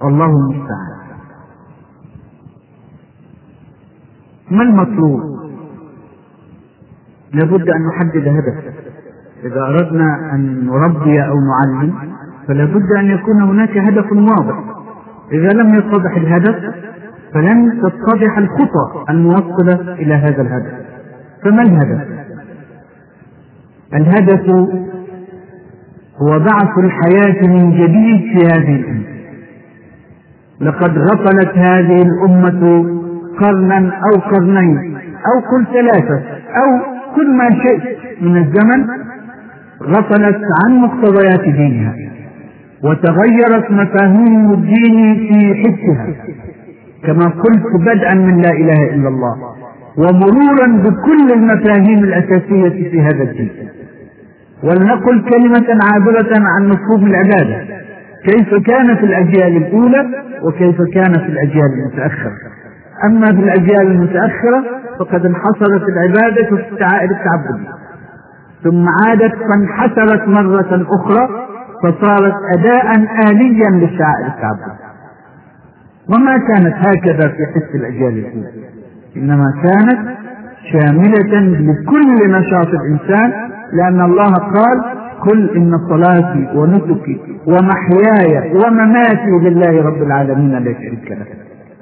[0.01, 0.94] والله المستعان.
[4.51, 5.21] ما المطلوب؟
[7.34, 8.73] لابد أن نحدد هدف.
[9.43, 11.93] إذا أردنا أن نربي أو نعلم
[12.47, 14.63] فلا بد أن يكون هناك هدف واضح.
[15.31, 16.55] إذا لم يتضح الهدف
[17.34, 20.73] فلن تتضح الخطى الموصلة إلى هذا الهدف.
[21.43, 22.08] فما الهدف؟
[23.93, 24.49] الهدف
[26.17, 29.05] هو بعث الحياة من جديد في هذه الأمة.
[30.62, 33.04] لقد غفلت هذه الأمة
[33.41, 36.79] قرنا أو قرنين أو كل ثلاثة أو
[37.15, 38.87] كل ما شئت من الزمن
[39.83, 41.95] غفلت عن مقتضيات دينها
[42.83, 46.07] وتغيرت مفاهيم الدين في حسها
[47.03, 49.35] كما قلت بدءا من لا إله إلا الله
[49.97, 53.49] ومرورا بكل المفاهيم الأساسية في هذا الدين.
[54.63, 57.65] ولنقل كلمة عابرة عن مفهوم العبادة.
[58.25, 60.07] كيف كان في الأجيال الأولى
[60.43, 62.31] وكيف كان في الأجيال المتأخرة؟
[63.03, 64.63] أما في الأجيال المتأخرة
[64.99, 67.69] فقد انحصرت العبادة في الشعائر التعبديه
[68.63, 71.27] ثم عادت فانحسرت مرة أخرى
[71.84, 72.95] فصارت أداء
[73.31, 74.86] آليا للشعائر التعبدية
[76.15, 78.49] وما كانت هكذا في حس الأجيال الأولى
[79.17, 80.17] إنما كانت
[80.71, 83.31] شاملة لكل نشاط الإنسان
[83.73, 84.81] لأن الله قال
[85.21, 91.25] قل إن صلاتي ونسكي ومحياي ومماتي لله رب العالمين لا شريك له.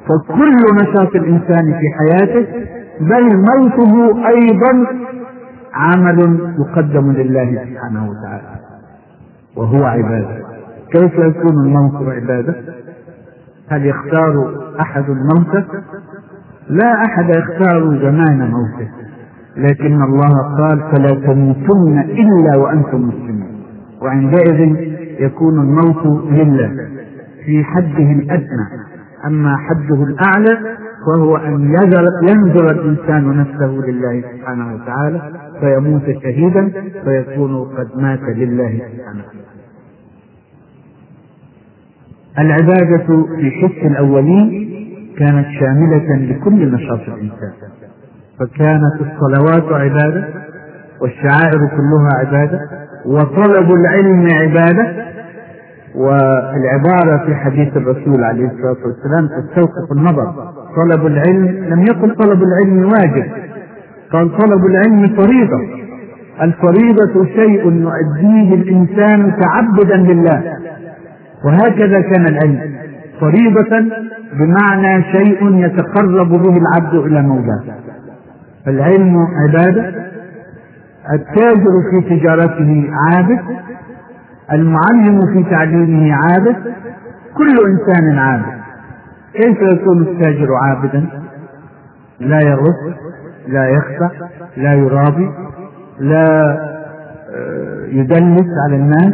[0.07, 2.47] فكل نشاط الإنسان في حياته
[2.99, 4.87] بل موته أيضا
[5.73, 8.59] عمل يقدم لله سبحانه وتعالى.
[9.57, 10.37] وهو عبادة.
[10.91, 12.55] كيف يكون الموت عبادة؟
[13.69, 15.65] هل يختار أحد الموت؟
[16.69, 18.89] لا أحد يختار زمان موته.
[19.57, 23.63] لكن الله قال فلا تموتن إلا وأنتم مسلمون.
[24.01, 24.75] وعندئذ
[25.19, 26.71] يكون الموت لله
[27.45, 28.92] في حده الأدنى
[29.27, 31.75] أما حده الأعلى وهو أن
[32.29, 35.21] ينذر الإنسان نفسه لله سبحانه وتعالى
[35.59, 36.71] فيموت شهيدا
[37.03, 39.23] فيكون قد مات لله سبحانه
[42.39, 44.73] العبادة في حس الأولين
[45.19, 47.53] كانت شاملة لكل نشاط الإنسان.
[48.39, 50.27] فكانت الصلوات عبادة
[51.01, 52.59] والشعائر كلها عبادة
[53.05, 55.12] وطلب العلم عبادة
[55.95, 60.34] والعبارة في حديث الرسول عليه الصلاة والسلام تستوقف النظر.
[60.75, 63.25] طلب العلم لم يقل طلب العلم واجب
[64.12, 65.84] قال طلب العلم فريضة.
[66.41, 70.43] الفريضة شيء يؤديه الإنسان تعبدا لله.
[71.45, 72.75] وهكذا كان العلم.
[73.19, 73.86] فريضة
[74.34, 77.63] بمعنى شيء يتقرب به العبد إلى مولاه.
[78.67, 79.93] العلم عبادة
[81.13, 83.39] التاجر في تجارته عابد
[84.51, 86.56] المعلم في تعليمه عابد
[87.38, 88.63] كل إنسان عابد.
[89.34, 91.06] كيف يكون التاجر عابدا؟
[92.19, 92.95] لا يغش
[93.47, 94.10] لا يخفى
[94.58, 95.29] لا يرابي
[95.99, 96.58] لا
[97.36, 99.13] آه، يدلس على الناس.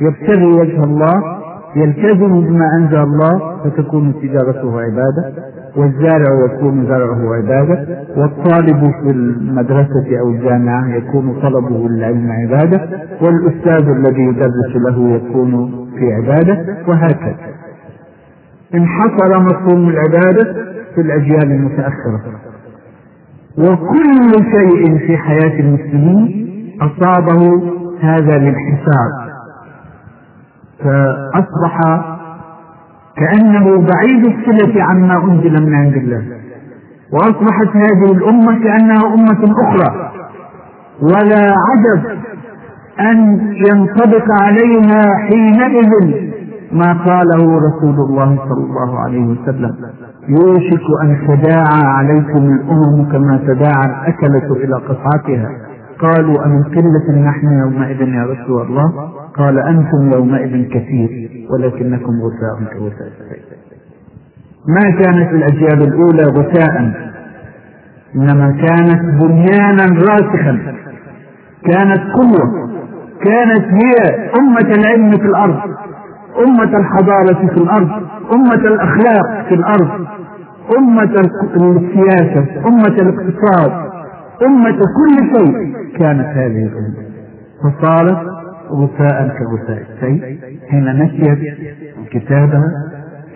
[0.00, 1.38] يبتغي وجه الله
[1.76, 5.52] يلتزم بما أنزل الله فتكون تجارته عبادة.
[5.76, 12.88] والزارع يكون زرعه عبادة والطالب في المدرسة أو الجامعة يكون طلبه للعلم عبادة
[13.20, 17.36] والأستاذ الذي يدرس له يكون في عبادة وهكذا.
[18.74, 20.54] انحصر مفهوم العبادة
[20.94, 22.20] في الأجيال المتأخرة.
[23.58, 26.48] وكل شيء في حياة المسلمين
[26.82, 27.62] أصابه
[28.00, 29.32] هذا الانحسار
[30.78, 31.80] فأصبح
[33.16, 36.22] كأنه بعيد الصلة عما أنزل من عند الله.
[37.12, 40.10] وأصبحت هذه الأمة كأنها أمة أخرى.
[41.02, 42.18] ولا عجب
[43.00, 45.90] أن ينطبق عليها حينئذ
[46.72, 49.76] ما قاله رسول الله صلى الله عليه وسلم.
[50.28, 55.50] يوشك أن تداعى عليكم الأمم كما تداعى الأكلة إلى قطعتها
[56.02, 63.12] قالوا أمن قلة نحن يومئذ يا رسول الله؟ قال أنتم يومئذ كثير ولكنكم غثاء كغثاء
[64.68, 66.92] ما كانت الأجيال الأولى غثاء؟
[68.16, 70.58] إنما كانت بنيانا راسخا.
[71.64, 72.68] كانت قوة
[73.24, 73.94] كانت هي
[74.38, 75.60] أمة العلم في الأرض
[76.46, 77.90] أمة الحضارة في الأرض
[78.34, 80.06] أمة الأخلاق في الأرض
[80.78, 81.14] أمة
[81.56, 83.91] السياسة أمة الاقتصاد.
[84.46, 85.74] أمة كل شيء.
[85.98, 87.02] كانت هذه الأمة
[87.62, 88.18] فصارت
[88.72, 90.38] غثاء كغثاء السيل
[90.70, 91.38] حين نسيت
[92.10, 92.68] كتابها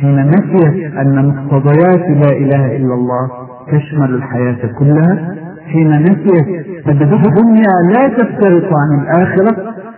[0.01, 3.31] حين نسيت أن مقتضيات لا إله إلا الله
[3.73, 5.35] تشمل الحياة كلها
[5.73, 6.47] حين نسيت
[6.89, 9.57] أن الدنيا لا تفترق عن الآخرة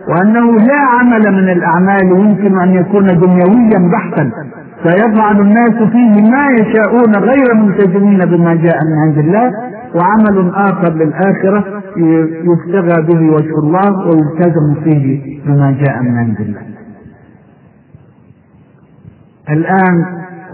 [0.09, 4.31] وأنه لا عمل من الأعمال يمكن أن يكون دنيويا بحتا
[4.83, 9.51] فيفعل الناس فيه ما يشاءون غير ملتزمين بما جاء من عند الله.
[9.95, 11.83] وعمل آخر للآخرة
[12.43, 16.61] يبتغى به وجه الله ويلتزم فيه بما جاء من عند الله.
[19.49, 20.05] الآن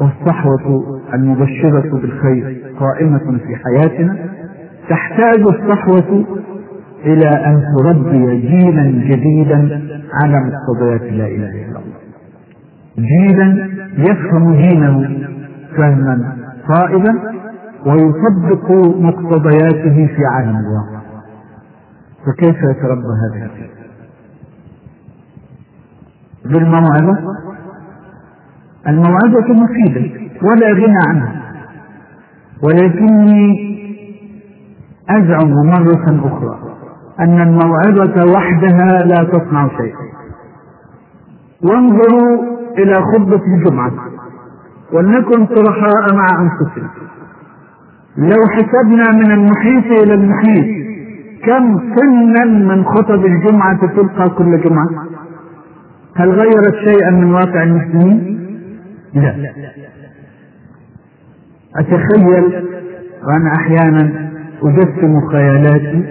[0.01, 4.17] والصحوة المبشرة بالخير قائمة في حياتنا
[4.89, 6.25] تحتاج الصحوة
[7.05, 9.81] إلى أن تربي جيلا جديدا
[10.23, 11.95] على مقتضيات لا إله إلا الله.
[12.97, 15.17] جيلا يفهم دينه
[15.77, 16.35] فهما
[16.73, 17.34] صائبا
[17.85, 21.05] ويطبق مقتضياته في عالم الواقع
[22.25, 23.49] فكيف يتربى هذا
[26.45, 27.17] بالموعظة؟
[28.87, 31.41] الموعظة مفيدة ولا غنى عنها.
[32.63, 33.75] ولكني
[35.09, 36.59] أزعم مرة أخرى
[37.19, 40.05] أن الموعظة وحدها لا تصنع شيئا.
[41.63, 43.91] وانظروا إلى خطبة الجمعة
[44.93, 47.04] ولنكن صرحاء مع أنفسنا.
[48.17, 50.65] لو حسبنا من المحيط إلى المحيط
[51.45, 54.89] كم سنا من خطب الجمعة تلقى كل جمعة؟
[56.15, 58.39] هل غيرت شيئا من واقع المسلمين؟
[59.13, 59.36] لا.
[61.75, 62.63] أتخيل
[63.23, 64.30] وأنا أحيانا
[64.63, 66.04] أجسم خيالاتي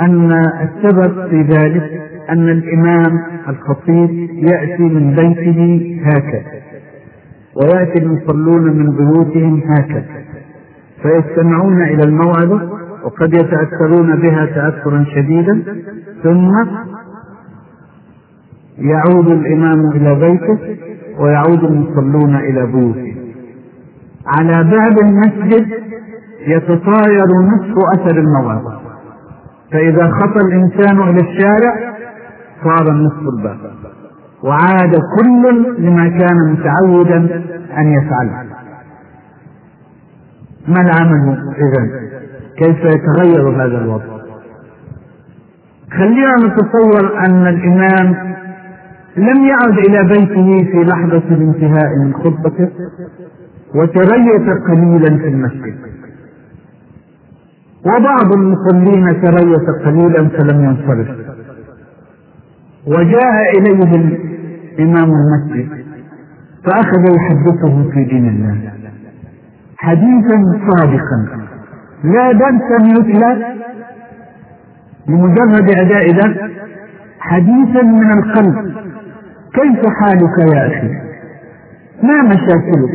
[0.00, 4.10] أن السبب في ذلك أن الإمام الخطيب
[4.52, 6.42] يأتي من بيته هكذا
[7.56, 10.04] ويأتي المصلون من بيوتهم هكذا.
[11.02, 12.70] فيستمعون إلى الموعظة
[13.04, 15.64] وقد يتأثرون بها تأثرا شديدا.
[16.22, 16.50] ثم
[18.78, 20.58] يعود الإمام إلى بيته
[21.20, 23.18] ويعود المصلون إلى بيوتهم
[24.26, 25.66] على باب المسجد
[26.46, 28.80] يتطاير نصف أثر الموعظة
[29.72, 31.94] فإذا خطى الإنسان إلى الشارع
[32.64, 33.58] صار النصف الباب
[34.44, 37.16] وعاد كل لما كان متعودا
[37.78, 38.57] أن يفعله.
[40.68, 42.08] ما العمل إذا
[42.56, 44.18] كيف يتغير هذا الوضع؟
[45.92, 48.28] خلينا نتصور أن الإمام
[49.16, 52.68] لم يعد إلى بيته في لحظة الانتهاء من خطبته
[53.74, 55.76] وتريث قليلا في المسجد.
[57.86, 61.08] وبعض المصلين تريث قليلا فلم ينصرف.
[62.86, 63.94] وجاء إليه
[64.78, 65.68] الإمام المسجد
[66.64, 68.72] فأخذ يحدثه في دين الله.
[69.78, 71.18] حديثا صادقا.
[72.04, 73.54] لا درسا يتلى
[75.08, 76.36] لمجرد أداء درس
[77.20, 78.54] حديثا من القلب.
[79.54, 80.88] كيف حالك يا أخي؟
[82.02, 82.92] ما مشاكلك؟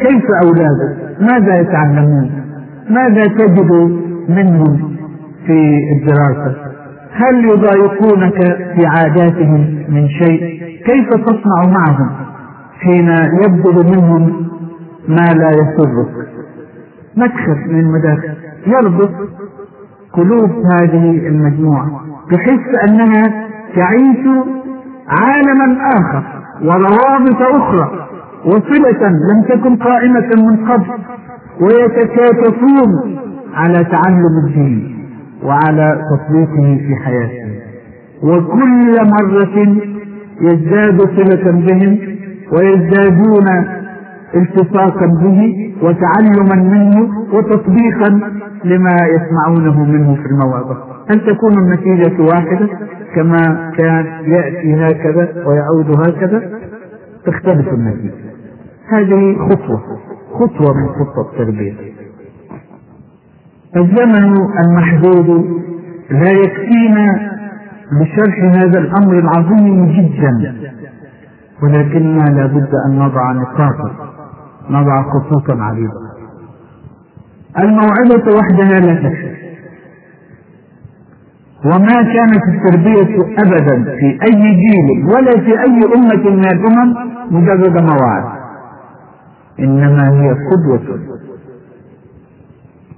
[0.00, 2.30] كيف أولادك؟ ماذا يتعلمون؟
[2.90, 3.70] ماذا تجد
[4.28, 4.96] منهم
[5.46, 6.56] في الدراسة؟
[7.12, 8.42] هل يضايقونك
[8.74, 12.10] في عاداتهم من شيء؟ كيف تصنع معهم
[12.80, 13.08] حين
[13.44, 14.50] يبدو منهم
[15.08, 16.28] ما لا يسرك.
[17.16, 18.34] مدخل من المداخل
[18.66, 19.10] يربط
[20.12, 24.26] قلوب هذه المجموعة تحس أنها تعيش
[25.08, 26.22] عالما آخر
[26.62, 28.06] وروابط أخرى
[28.46, 30.86] وصلة لم تكن قائمة من قبل
[31.60, 33.18] ويتكاتفون
[33.54, 35.06] على تعلم الدين
[35.44, 37.60] وعلى تطبيقه في حياته.
[38.22, 39.76] وكل مرة
[40.40, 41.98] يزداد صلة بهم
[42.52, 43.46] ويزدادون
[44.34, 48.08] التصاقا به وتعلما منه وتطبيقا
[48.64, 50.76] لما يسمعونه منه في الموعظة
[51.10, 52.68] هل تكون النتيجة واحدة
[53.14, 56.42] كما كان يأتي هكذا ويعود هكذا
[57.26, 58.14] تختلف النتيجة.
[58.88, 59.80] هذه خطوة
[60.34, 61.74] خطوة من خطة التربية.
[63.76, 65.60] الزمن المحدود
[66.10, 67.30] لا يكفينا
[68.00, 70.54] لشرح هذا الأمر العظيم جدا
[71.62, 73.90] ولكننا لابد أن نضع نقاطا
[74.70, 76.00] نضع خطوطا عريضة.
[77.62, 79.40] الموعظة وحدها لا تكفي.
[81.64, 86.94] وما كانت التربية أبدا في أي جيل ولا في أي أمة من الأمم
[87.30, 88.40] مجرد مواعظ.
[89.60, 90.98] إنما هي قدوة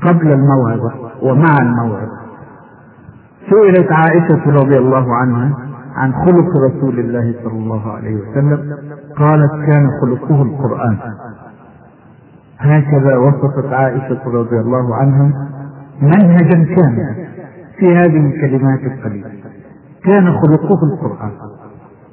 [0.02, 0.92] قبل الموعظة
[1.22, 2.22] ومع الموعظة.
[3.50, 5.58] سئلت عائشة رضي الله عنها
[5.96, 8.76] عن خلق رسول الله صلى الله عليه وسلم
[9.16, 10.98] قالت كان خلقه القرآن.
[12.62, 15.32] هكذا وصفت عائشة رضي الله عنها
[16.02, 17.14] منهجا كاملا
[17.78, 19.30] في هذه الكلمات القليلة.
[20.04, 21.30] كان خلقه القرآن.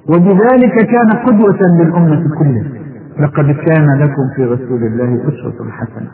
[0.10, 2.80] وبذلك كان قدوة للأمة كلها.
[3.20, 6.10] لقد كان لكم في رسول الله أسوة حسنة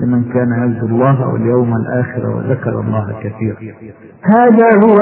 [0.00, 3.56] لمن كان يرجو الله واليوم الآخر وذكر الله كثيرا.
[4.22, 4.98] هذا هو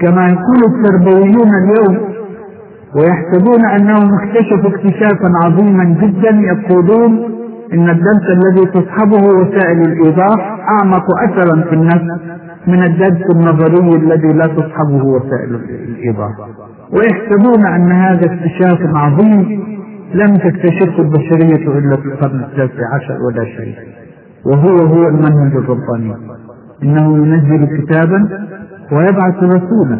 [0.00, 2.08] كما يقول التربويون اليوم
[2.96, 7.37] ويحسبون أنهم اكتشفوا اكتشافا عظيما جدا يقولون
[7.74, 12.20] إن الدرس الذي تصحبه وسائل الإيضاح أعمق أثرا في النفس
[12.66, 15.54] من الدرس النظري الذي لا تصحبه وسائل
[15.88, 16.30] الإيضاح.
[16.92, 19.62] ويحسبون أن هذا اكتشاف عظيم
[20.14, 23.74] لم تكتشفه البشرية إلا في القرن التاسع عشر ولا شيء.
[24.46, 26.14] وهو هو المنهج الرباني.
[26.82, 28.28] إنه ينزل كتابا
[28.92, 29.98] ويبعث رسولا.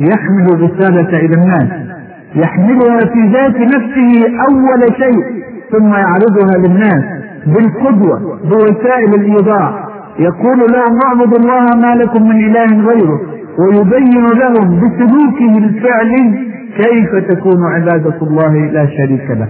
[0.00, 1.96] يحمل الرسالة إلى الناس.
[2.34, 4.12] يحملها في ذات نفسه
[4.48, 5.46] أول شيء.
[5.72, 7.04] ثم يعرضها للناس
[7.46, 9.86] بالقدوة بوسائل الإيضاح.
[10.18, 13.20] يقول لهم اعبدوا الله ما لكم من إله غيره
[13.58, 16.46] ويبين لهم بسلوكه الفعلي
[16.76, 19.48] كيف تكون عبادة الله لا شريك له.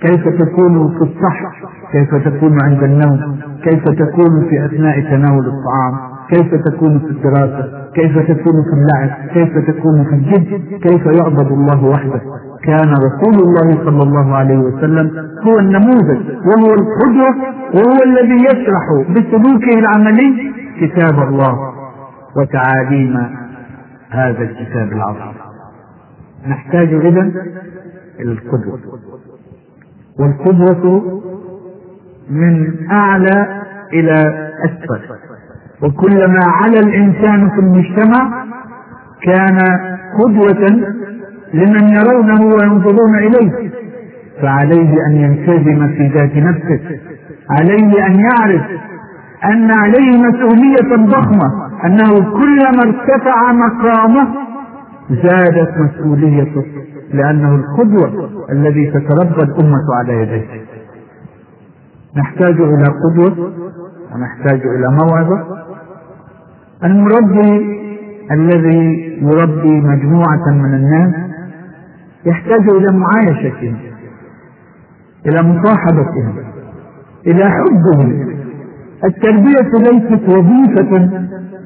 [0.00, 1.40] كيف تكون في الصح
[1.92, 5.94] كيف تكون عند النوم كيف تكون في أثناء تناول الطعام
[6.30, 11.84] كيف تكون في الدراسة كيف تكون في اللعب كيف تكون في الجد كيف يعبد الله
[11.84, 12.20] وحده.
[12.66, 15.10] كان رسول الله صلى الله عليه وسلم
[15.46, 17.36] هو النموذج وهو القدوة
[17.74, 21.72] وهو الذي يشرح بسلوكه العملي كتاب الله
[22.36, 23.16] وتعاليم
[24.10, 25.34] هذا الكتاب العظيم.
[26.48, 27.32] نحتاج إذا
[28.20, 28.78] القدوة.
[30.20, 31.20] والقدوة
[32.30, 33.62] من أعلى
[33.92, 34.14] إلى
[34.64, 35.14] أسفل.
[35.82, 38.44] وكلما علا الإنسان في المجتمع
[39.22, 39.58] كان
[40.20, 40.94] قدوة
[41.54, 43.70] لمن يرونه وينظرون إليه.
[44.42, 46.80] فعليه أن يلتزم في ذات نفسه.
[47.50, 48.62] عليه أن يعرف
[49.44, 51.48] أن عليه مسؤولية ضخمة.
[51.86, 54.28] أنه كلما ارتفع مقامه
[55.10, 56.64] زادت مسؤوليته
[57.12, 60.46] لأنه القدوة الذي تتربى الأمة على يديه
[62.16, 63.52] نحتاج إلى قدوة
[64.14, 65.64] ونحتاج إلى موعظة.
[66.84, 67.80] المربي
[68.30, 71.14] الذي يربي مجموعة من الناس
[72.26, 73.76] يحتاج إلى معايشتهم
[75.26, 76.34] إلى مصاحبتهم
[77.26, 78.34] إلى حبهم.
[79.04, 81.10] التربية ليست وظيفة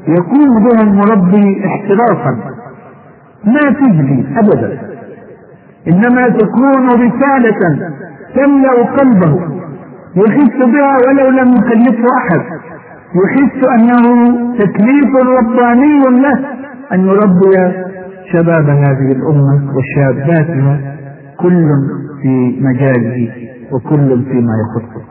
[0.08, 2.36] يقوم بها المربي احترافا
[3.44, 4.78] ما تجري أبدا.
[5.88, 7.90] إنما تكون رسالة
[8.34, 9.40] تملأ قلبه
[10.16, 12.40] يحس بها ولو لم يكلفه أحد.
[13.14, 14.28] يحس أنه
[14.58, 16.38] تكليف رباني له
[16.92, 17.72] أن يربي
[18.32, 20.96] شباب هذه الأمة وشاباتها
[21.40, 21.68] كل
[22.22, 23.32] في مجاله
[23.72, 25.04] وكل فيما يخصه.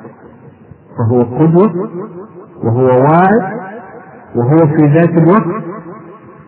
[0.98, 1.90] فهو قدوة
[2.64, 3.54] وهو واعظ
[4.36, 5.64] وهو في ذات الوقت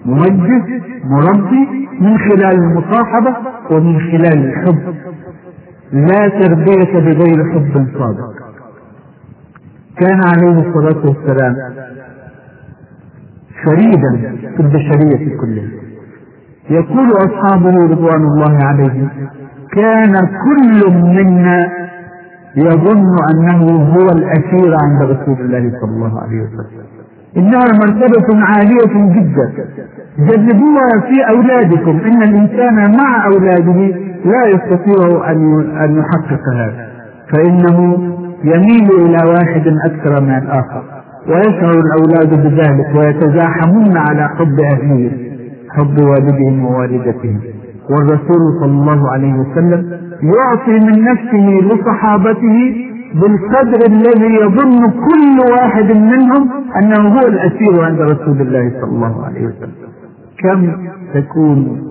[0.05, 3.35] موجه مربي من خلال المصاحبة
[3.71, 4.95] ومن خلال الحب.
[5.91, 8.33] لا تربية بغير حب صادق.
[9.97, 11.55] كان عليه الصلاة والسلام
[13.65, 15.88] فريدا في البشرية كلها.
[16.69, 19.09] يقول أصحابه رضوان الله عليهم
[19.75, 20.13] كان
[20.45, 21.59] كل منا
[22.55, 26.65] يظن أنه هو الأسير عند رسول الله صلى الله عليه وسلم.
[27.37, 29.53] إنها مرتبة عالية جدا.
[30.19, 31.99] جذبوها في أولادكم.
[32.05, 33.95] إن الإنسان مع أولاده
[34.25, 35.31] لا يستطيع
[35.83, 36.87] أن يحقق هذا.
[37.33, 37.97] فإنه
[38.43, 40.83] يميل إلى واحد أكثر من الآخر.
[41.27, 45.28] ويشعر الأولاد بذلك ويتزاحمون على حب أهلهم
[45.77, 47.39] حب والدهم ووالدتهم.
[47.89, 49.81] والرسول صلى الله عليه وسلم
[50.21, 56.49] يعطي من نفسه لصحابته بالقدر الذي يظن كل واحد منهم
[56.81, 59.73] أنه هو الأسير عند رسول الله صلى الله عليه وسلم.
[60.43, 60.71] كم
[61.13, 61.81] تكون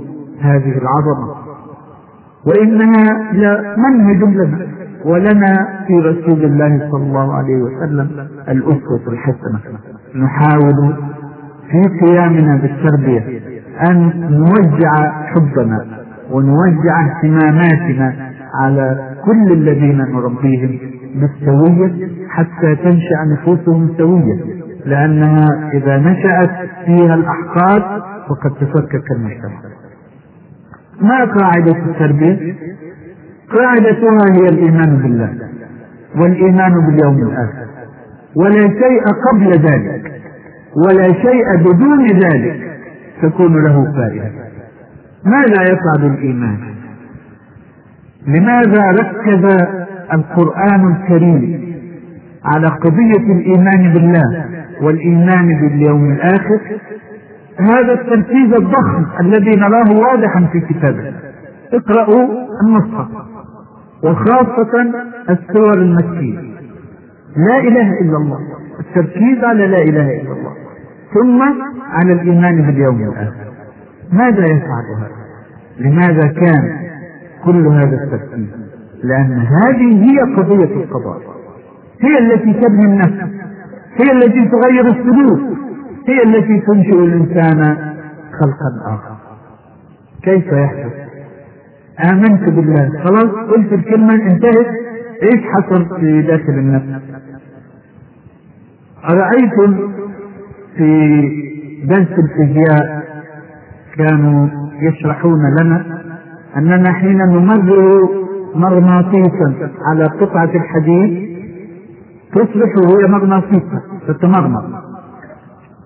[0.41, 1.35] هذه العظمة؟
[2.47, 3.33] وإنها
[3.77, 4.67] منهج لنا
[5.05, 8.09] ولنا في رسول الله صلى الله عليه وسلم
[8.49, 9.61] الأسوة الحسنة.
[10.17, 10.95] نحاول
[11.71, 13.41] في قيامنا بالتربية
[13.91, 15.87] أن نوزع حبنا
[16.31, 18.15] ونوزع اهتماماتنا
[18.63, 20.79] على كل الذين نربيهم
[21.15, 24.59] بالسوية حتى تنشأ نفوسهم سوية.
[24.85, 26.51] لأنها إذا نشأت
[26.87, 29.61] فيها الأحقاد فقد تفكك المجتمع.
[31.01, 32.55] ما قاعدة التربية؟
[33.57, 35.31] قاعدتها هي الإيمان بالله
[36.17, 37.67] والإيمان باليوم الآخر.
[38.37, 40.13] ولا شيء قبل ذلك
[40.87, 42.78] ولا شيء بدون ذلك.
[43.23, 44.31] تكون له فائدة.
[45.25, 46.59] ماذا يفعل الإيمان؟
[48.27, 49.67] لماذا ركز
[50.13, 51.75] القرآن الكريم
[52.45, 54.45] على قضية الإيمان بالله
[54.83, 56.61] والإيمان باليوم الآخر؟
[57.59, 61.13] هذا التركيز الضخم الذي نراه واضحا في كتابه.
[61.73, 62.29] اقرأوا
[62.67, 63.09] النص.
[64.05, 64.93] وخاصة
[65.31, 66.39] السور المكية.
[67.37, 68.39] لا إله إلا الله.
[68.81, 70.53] التركيز على لا إله إلا الله.
[71.15, 71.43] ثم
[71.89, 73.53] على الإيمان باليوم الآخر.
[74.13, 75.19] ماذا يفعل هذا
[75.79, 76.89] لماذا كان
[77.45, 78.47] كل هذا التركيز
[79.03, 81.21] لأن هذه هي قضية القضاء.
[82.01, 83.33] هي التي تبني النفس.
[83.97, 85.59] هي التي تغير السلوك.
[86.09, 87.77] هي التي تنشئ الإنسان
[88.41, 89.17] خلقا آخر.
[90.23, 90.93] كيف يحدث؟
[92.13, 92.93] آمنت بالله.
[93.05, 94.67] خلاص قلت الكلمة انتهت.
[95.23, 97.03] إيش حصل في داخل النفس؟
[99.05, 99.91] أرأيتم
[100.77, 101.48] في
[101.85, 103.03] درس الفيزياء
[103.97, 104.49] كانوا
[104.81, 105.85] يشرحون لنا
[106.57, 108.09] أننا حين نمرر
[108.55, 111.39] مغناطيسا على قطعة الحديد
[112.33, 114.65] تصبح هي مغناطيسا تتمغنط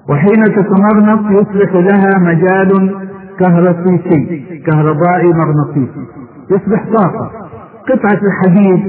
[0.09, 2.97] وحين تتمغنط يصبح لها مجال
[3.39, 6.07] كهربائي كهربائي مغناطيسي
[6.51, 7.31] يصبح طاقة.
[7.89, 8.81] قطعة الحديد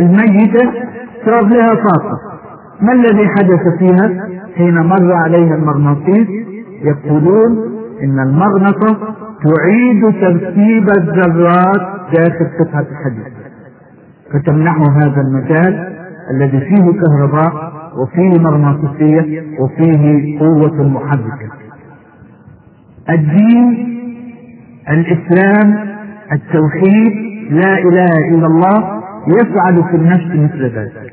[0.00, 0.72] الميتة
[1.24, 2.18] صار لها طاقة.
[2.80, 6.28] ما الذي حدث فيها حين مر عليها المغناطيس
[6.80, 9.14] يقولون إن المغنطة
[9.44, 11.80] تعيد ترتيب الذرات
[12.14, 13.32] داخل قطعة الحديد
[14.32, 15.96] فتمنحه هذا المجال
[16.30, 17.72] الذي فيه كهرباء
[18.02, 21.50] وفيه مغناطيسية وفيه قوة محركة.
[23.10, 23.88] الدين
[24.90, 25.88] الإسلام
[26.32, 27.12] التوحيد
[27.50, 31.12] لا إله إلا الله يفعل في النفس مثل ذلك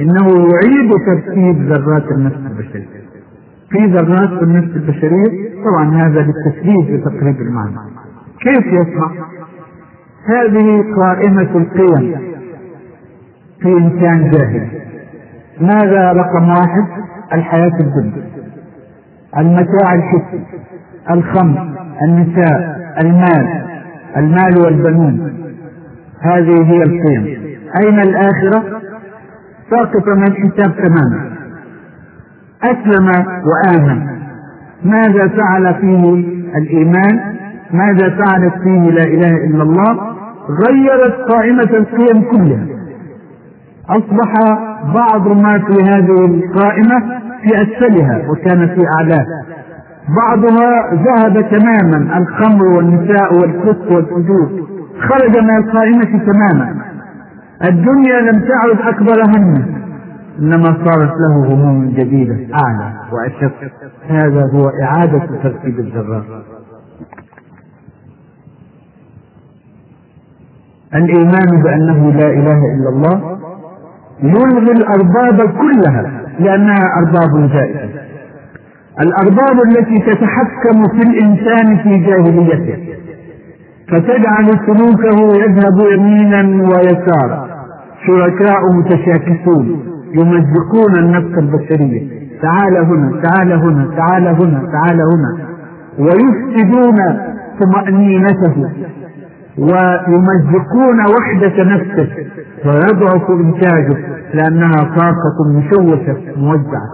[0.00, 2.97] إنه يعيد ترتيب ذرات النفس البشرية
[3.70, 5.48] في ذرات في النفس البشرية.
[5.64, 7.76] طبعا هذا للتسليج لتقريب المعنى.
[8.40, 9.10] كيف يصنع
[10.26, 12.16] هذه قائمة القيم
[13.60, 14.68] في إنسان جاهل.
[15.60, 16.86] ماذا رقم واحد؟
[17.32, 18.28] الحياة الدنيا.
[19.38, 20.44] المتاع الحسي
[21.10, 21.68] الخمر
[22.02, 23.64] النساء المال
[24.16, 25.34] المال والبنون.
[26.20, 27.26] هذه هي القيم.
[27.82, 28.80] أين الآخرة؟
[29.70, 31.37] ساقطة من الحساب تماما.
[32.62, 33.08] أسلم
[33.46, 34.06] وآمن.
[34.84, 36.24] ماذا فعل فيه
[36.56, 37.20] الإيمان؟
[37.72, 39.98] ماذا فعلت فيه لا إله إلا الله؟
[40.68, 42.66] غيرت قائمة القيم كلها.
[43.90, 44.32] أصبح
[44.94, 49.44] بعض ما في هذه القائمة في أسفلها وكان في أعلاها
[50.16, 54.68] بعضها ذهب تماما الخمر والنساء والفسق والفجور.
[55.00, 56.74] خرج من القائمة تماما.
[57.68, 59.77] الدنيا لم تعد أكبر همه.
[60.38, 63.54] إنما صارت له هموم جديدة أعلى وأشق
[64.08, 66.24] هذا هو إعادة ترتيب الذرات
[70.94, 73.38] الإيمان بأنه لا إله إلا الله
[74.22, 78.08] يلغي الأرباب كلها لأنها أرباب زائدة
[79.00, 82.94] الأرباب التي تتحكم في الإنسان في جاهليته
[83.88, 87.48] فتجعل سلوكه يذهب يمينا ويسارا.
[88.06, 89.97] شركاء متشاكسون.
[90.14, 92.28] يمزقون النفس البشرية.
[92.42, 95.48] تعال هنا تعال هنا تعال هنا تعال هنا.
[95.98, 96.96] ويفسدون
[97.60, 98.56] طمأنينته.
[99.58, 102.08] ويمزقون وحدة نفسه.
[102.66, 103.96] ويضعف إنتاجه
[104.34, 106.92] لأنها طاقة مشوشة موزعة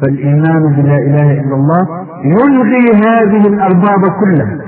[0.00, 4.58] فالإيمان بلا إله إلا الله يلغي هذه الأرباب كلها.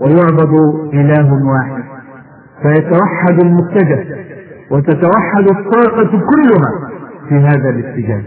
[0.00, 0.54] ويعبد
[0.94, 1.82] إله واحد.
[2.62, 4.04] فيتوحد المتجه.
[4.70, 6.90] وتتوحد الطاقة كلها
[7.28, 8.22] في هذا الاتجاه.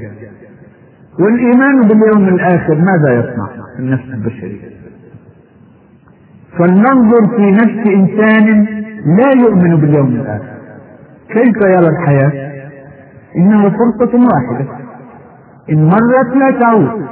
[1.19, 4.69] والإيمان باليوم الآخر ماذا يصنع؟ في النفس البشرية.
[6.59, 8.65] فلننظر في نفس إنسان
[9.05, 10.51] لا يؤمن باليوم الآخر.
[11.29, 12.51] كيف يرى الحياة؟
[13.37, 14.65] إنها فرصة واحدة.
[15.69, 17.05] إن مرت لا تعود.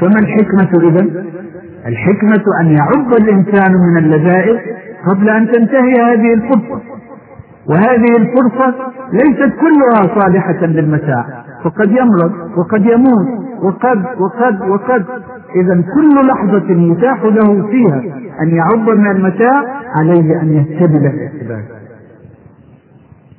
[0.00, 1.24] فما الحكمة إذا؟
[1.86, 4.56] الحكمة أن يعب الإنسان من اللذائذ
[5.06, 6.80] قبل أن تنتهي هذه الفرصة.
[7.68, 8.74] وهذه الفرصة
[9.12, 11.44] ليست كلها صالحة للمتاع.
[11.64, 13.26] فقد يمرض وقد يموت
[13.62, 15.04] وقد وقد وقد.
[15.56, 18.02] إذا كل لحظة متاح له فيها
[18.42, 19.64] أن يعب من المتاع
[19.96, 21.64] عليه أن يستبدل الاسباب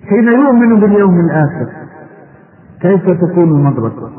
[0.10, 1.68] حين يؤمن باليوم الآخر
[2.82, 4.10] كيف تكون نظرته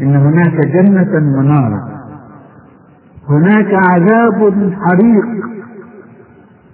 [0.00, 1.88] إن هناك جنة ونارا
[3.28, 5.48] هناك عذاب حريق.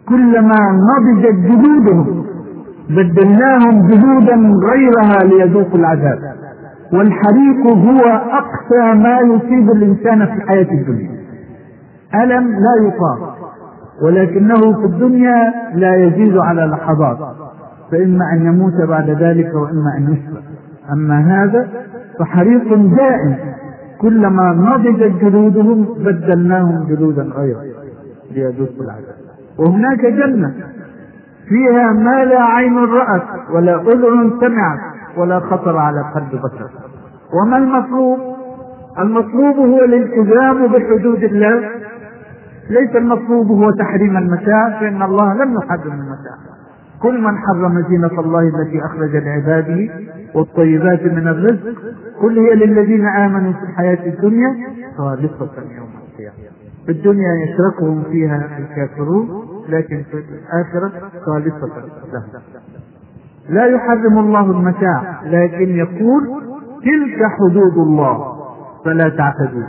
[0.08, 0.56] كلما
[0.90, 2.24] نضجت جلودهم
[2.90, 4.36] بدلناهم جلودا
[4.70, 6.18] غيرها ليذوقوا العذاب.
[6.92, 8.00] والحريق هو
[8.40, 11.10] أقسى ما يصيب الإنسان في الحياة الدنيا.
[12.14, 13.36] ألم لا يطاق
[14.02, 17.18] ولكنه في الدنيا لا يزيد على لحظات.
[17.90, 20.42] فإما أن يموت بعد ذلك وإما أن يشفى.
[20.92, 21.68] أما هذا
[22.18, 23.36] فحريق دائم
[24.00, 27.62] كلما نضجت جلودهم بدلناهم جلودا غيرها
[28.32, 29.33] ليذوقوا العذاب.
[29.58, 30.54] وهناك جنة.
[31.48, 34.78] فيها ما لا عين رأت ولا أذن سمعت
[35.16, 36.70] ولا خطر على قلب بشر.
[37.34, 38.18] وما المطلوب؟
[38.98, 41.70] المطلوب هو الالتزام بحدود الله.
[42.70, 46.36] ليس المطلوب هو تحريم المتاع فإن الله لم يحرم المتاع.
[47.02, 49.88] كل من حرم زينة الله التي أخرج لعباده
[50.34, 51.78] والطيبات من الرزق
[52.20, 54.56] كل هي للذين آمنوا في الحياة الدنيا
[54.98, 56.53] خالصة يوم القيامة.
[56.86, 59.28] في الدنيا يشركهم فيها الكافرون
[59.68, 60.92] لكن في الآخرة
[61.26, 61.66] خالصة
[62.12, 62.24] لهم.
[63.48, 66.42] لا يحرم الله المتاع لكن يقول
[66.82, 68.34] تلك حدود الله
[68.84, 69.62] فلا تعتدوا.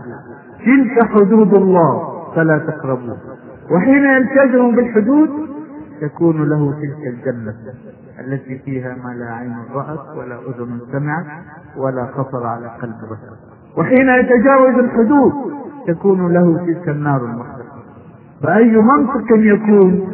[0.66, 3.16] تلك حدود الله فلا تقربوا.
[3.72, 5.30] وحين يلتزم بالحدود
[6.02, 7.54] تكون له تلك الجنة
[8.20, 11.26] التي فيها ما لا عين رأت ولا أذن سمعت
[11.78, 13.36] ولا خطر على قلب بشر
[13.78, 15.34] وحين يتجاوز الحدود
[15.88, 17.76] تكون له تلك النار المحرقة
[18.44, 20.08] فأي منطق يكون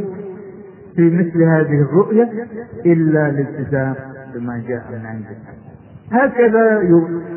[0.95, 2.29] في مثل هذه الرؤية
[2.85, 3.95] إلا الالتزام
[4.35, 5.61] بما جاء من عند الله.
[6.11, 6.81] هكذا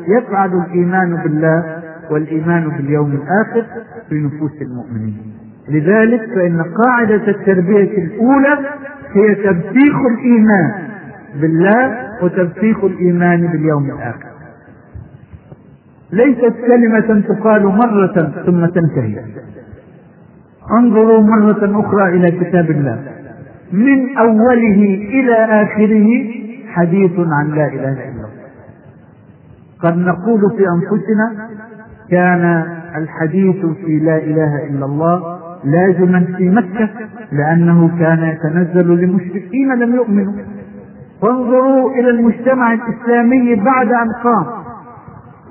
[0.07, 1.81] يفعل الإيمان بالله
[2.11, 3.65] والإيمان باليوم الآخر
[4.09, 5.33] في نفوس المؤمنين.
[5.69, 8.57] لذلك فإن قاعدة التربية الأولى
[9.13, 10.71] هي تبسيخ الإيمان
[11.41, 14.34] بالله وتبسيخ الإيمان باليوم الآخر.
[16.13, 19.19] ليست كلمة تقال مرة ثم تنتهي.
[20.71, 22.99] انظروا مرة أخرى إلى كتاب الله.
[23.71, 26.07] من أوله إلى آخره
[26.67, 28.29] حديث عن لا إله إلا الله.
[29.83, 31.47] قد نقول في أنفسنا
[32.11, 36.89] كان الحديث في لا إله إلا الله لازما في مكة
[37.31, 40.33] لأنه كان يتنزل لمشركين لم يؤمنوا.
[41.21, 44.45] فانظروا إلى المجتمع الإسلامي بعد أن قام.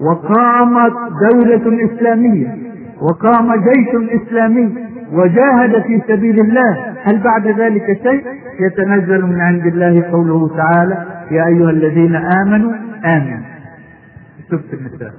[0.01, 0.93] وقامت
[1.31, 2.57] دولة إسلامية
[3.01, 4.75] وقام جيش إسلامي
[5.13, 6.77] وجاهد في سبيل الله.
[7.03, 8.25] هل بعد ذلك شيء؟
[8.61, 12.73] يتنزل من عند الله قوله تعالى يا أيها الذين آمنوا
[13.05, 13.45] آمنوا.
[14.51, 15.11] شفت النساء؟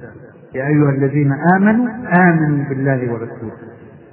[0.54, 1.86] يا أيها الذين آمنوا
[2.18, 3.52] آمنوا بالله ورسوله.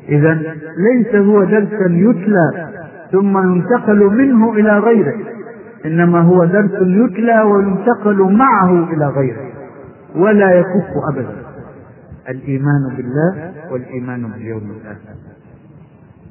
[0.10, 0.34] إذا
[0.78, 2.70] ليس هو درسا يتلى
[3.12, 5.16] ثم ينتقل منه إلى غيره
[5.86, 9.53] إنما هو درس يتلى وينتقل معه إلى غيره.
[10.16, 11.36] ولا يكف أبدا.
[12.30, 15.16] الإيمان بالله والإيمان باليوم الآخر.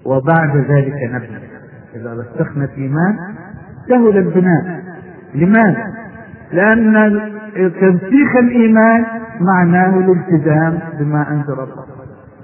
[0.04, 1.48] وبعد ذلك نبني
[1.94, 3.16] إذا رسخنا الإيمان
[3.88, 4.82] سهل البناء.
[5.34, 5.86] لماذا؟
[6.52, 7.20] لأن
[7.54, 9.04] ترسيخ الإيمان
[9.40, 11.84] معناه الالتزام بما أنزل الله.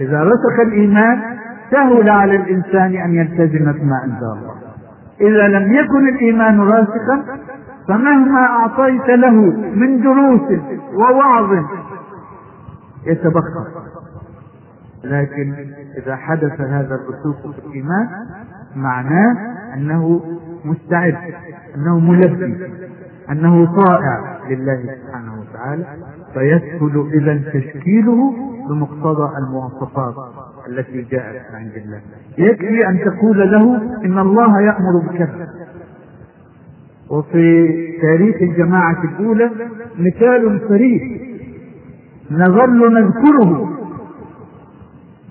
[0.00, 1.20] إذا رسخ الإيمان
[1.70, 4.54] سهل على الإنسان أن يلتزم بما أنزل الله.
[5.20, 7.24] إذا لم يكن الإيمان راسخا
[7.88, 9.32] فمهما أعطيت له
[9.74, 10.60] من دروس
[10.94, 11.64] ووعظ
[13.06, 13.66] يتبخر
[15.04, 15.54] لكن
[16.02, 18.08] إذا حدث هذا الرسوخ في الإيمان
[18.76, 19.36] معناه
[19.74, 20.20] أنه
[20.64, 21.16] مستعد
[21.76, 22.66] أنه ملبي
[23.30, 25.84] أنه طائع لله سبحانه وتعالى
[26.34, 28.34] فيسهل إذا تشكيله
[28.68, 30.14] بمقتضى المواصفات
[30.68, 32.00] التي جاءت عند الله.
[32.38, 35.48] يكفي أن تقول له إن الله يأمر بكذا.
[37.10, 37.68] وفي
[38.02, 39.50] تاريخ الجماعة الأولى
[39.98, 41.02] مثال صريح.
[42.30, 43.68] نظل نذكره.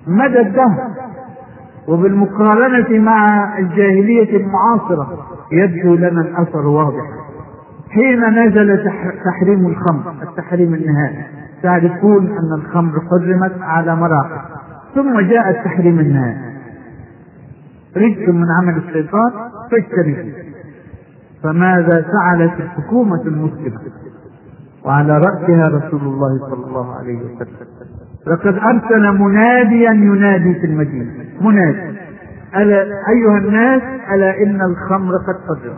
[0.07, 0.87] مدى الدهر.
[1.87, 5.17] وبالمقارنة مع الجاهلية المعاصرة
[5.51, 7.03] يبدو لنا الأثر واضح.
[7.89, 8.83] حين نزل
[9.25, 11.25] تحريم الخمر التحريم النهائي
[11.63, 14.41] تعرفون أن الخمر حرمت على مراحل.
[14.95, 16.37] ثم جاء التحريم النهائي.
[17.97, 19.31] رجس من عمل الشيطان
[19.71, 20.46] فاجتنبوه.
[21.43, 23.79] فماذا فعلت الحكومة المسلمة؟
[24.85, 27.67] وعلى رأسها رسول الله صلى الله عليه وسلم.
[28.27, 31.11] لقد أرسل مناديا ينادي في المدينة.
[31.41, 31.97] منادي.
[32.55, 33.81] ألا أيها الناس
[34.13, 35.73] ألا إن الخمر قد فجر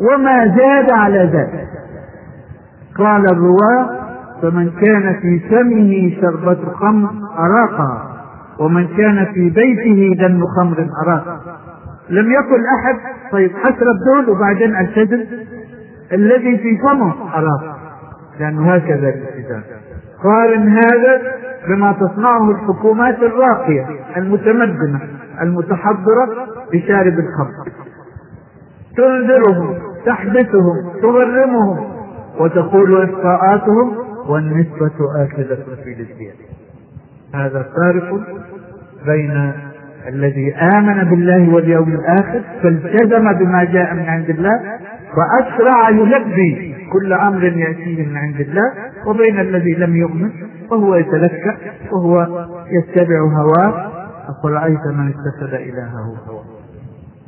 [0.00, 1.68] وما زاد على ذلك.
[2.98, 4.06] قال الرواة
[4.42, 8.12] فمن كان في فمه شربة خمر أراقها.
[8.60, 11.40] ومن كان في بيته دم خمر أراقها.
[12.10, 12.96] لم يقل أحد
[13.32, 15.24] طيب أشرب دول وبعدين ألتزم
[16.12, 17.76] الذي في فمه أراقها
[18.40, 19.62] لأنه هكذا الالتزام
[20.22, 21.22] قارن هذا
[21.68, 25.00] بما تصنعه الحكومات الراقية المتمدنة
[25.42, 26.28] المتحضرة
[26.72, 27.72] بشارب الخمر.
[28.96, 31.86] تنذرهم تحبسهم تغرمهم
[32.40, 33.96] وتقول إخطاءاتهم
[34.28, 36.34] والنسبة آكدة في الازدياد
[37.34, 38.20] هذا فارق
[39.06, 39.52] بين
[40.08, 44.60] الذي آمن بالله واليوم الآخر فالتزم بما جاء من عند الله
[45.16, 48.72] وأسرع يلبي كل أمر يأتيه من عند الله
[49.06, 50.30] وبين الذي لم يؤمن
[50.70, 51.56] وهو يتلكأ
[51.92, 53.92] وهو يتبع هواه.
[54.28, 56.44] أفرأيت من اتخذ إلهه هواه.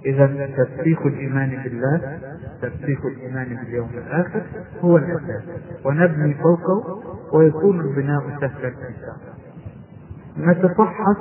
[0.07, 0.27] إذا
[0.57, 2.19] ترسيخ الإيمان بالله
[2.63, 4.43] ترسيخ الإيمان باليوم الآخر
[4.81, 5.43] هو الأساس
[5.85, 7.03] ونبني فوقه
[7.33, 11.17] ويكون البناء سهلا إن شاء الله نتفحص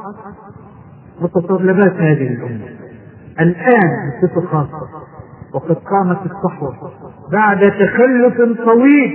[1.22, 2.68] متطلبات هذه الأمة
[3.39, 4.88] الآن بصفة خاصة
[5.53, 6.91] وقد قامت الصحوة
[7.32, 9.13] بعد تخلف طويل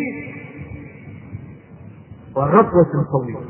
[2.37, 3.41] ورطوة طويلة.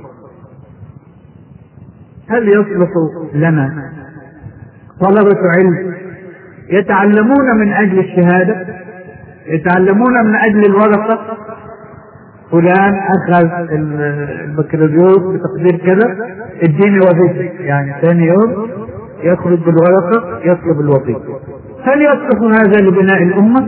[2.28, 2.90] هل يصلح
[3.34, 3.92] لنا
[5.00, 5.94] طلبة علم
[6.70, 8.66] يتعلمون من أجل الشهادة
[9.46, 11.36] يتعلمون من أجل الورقة
[12.52, 16.16] فلان أخذ البكالوريوس بتقدير كذا
[16.62, 18.68] اديني وظيفة يعني ثاني يوم
[19.22, 21.38] يخرج بالورقة يطلب الوظيفة.
[21.84, 23.60] هل يصلح هذا لبناء الأمة؟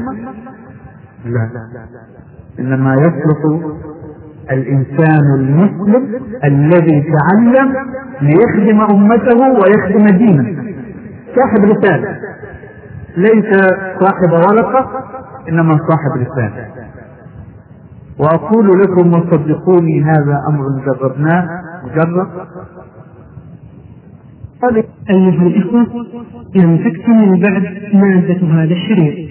[1.25, 1.51] لا.
[2.61, 3.67] إنما يصلح
[4.53, 7.75] الإنسان المسلم الذي تعلم
[8.21, 10.63] ليخدم أمته ويخدم دينه.
[11.37, 12.19] صاحب رسالة
[13.17, 13.55] ليس
[14.01, 14.91] صاحب ورقة
[15.49, 16.84] إنما صاحب رسالة
[18.19, 21.49] وأقول لكم وصدقوني هذا أمر جربناه.
[21.85, 22.29] مجرب.
[25.11, 25.87] أيها الإخوة
[26.55, 27.63] لم تكتمل بعد
[27.95, 29.29] مادة هذا الشريط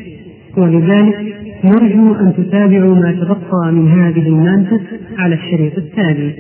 [0.57, 4.79] ولذلك نرجو أن تتابعوا ما تبقى من هذه المادة
[5.17, 6.35] على الشريط التالي.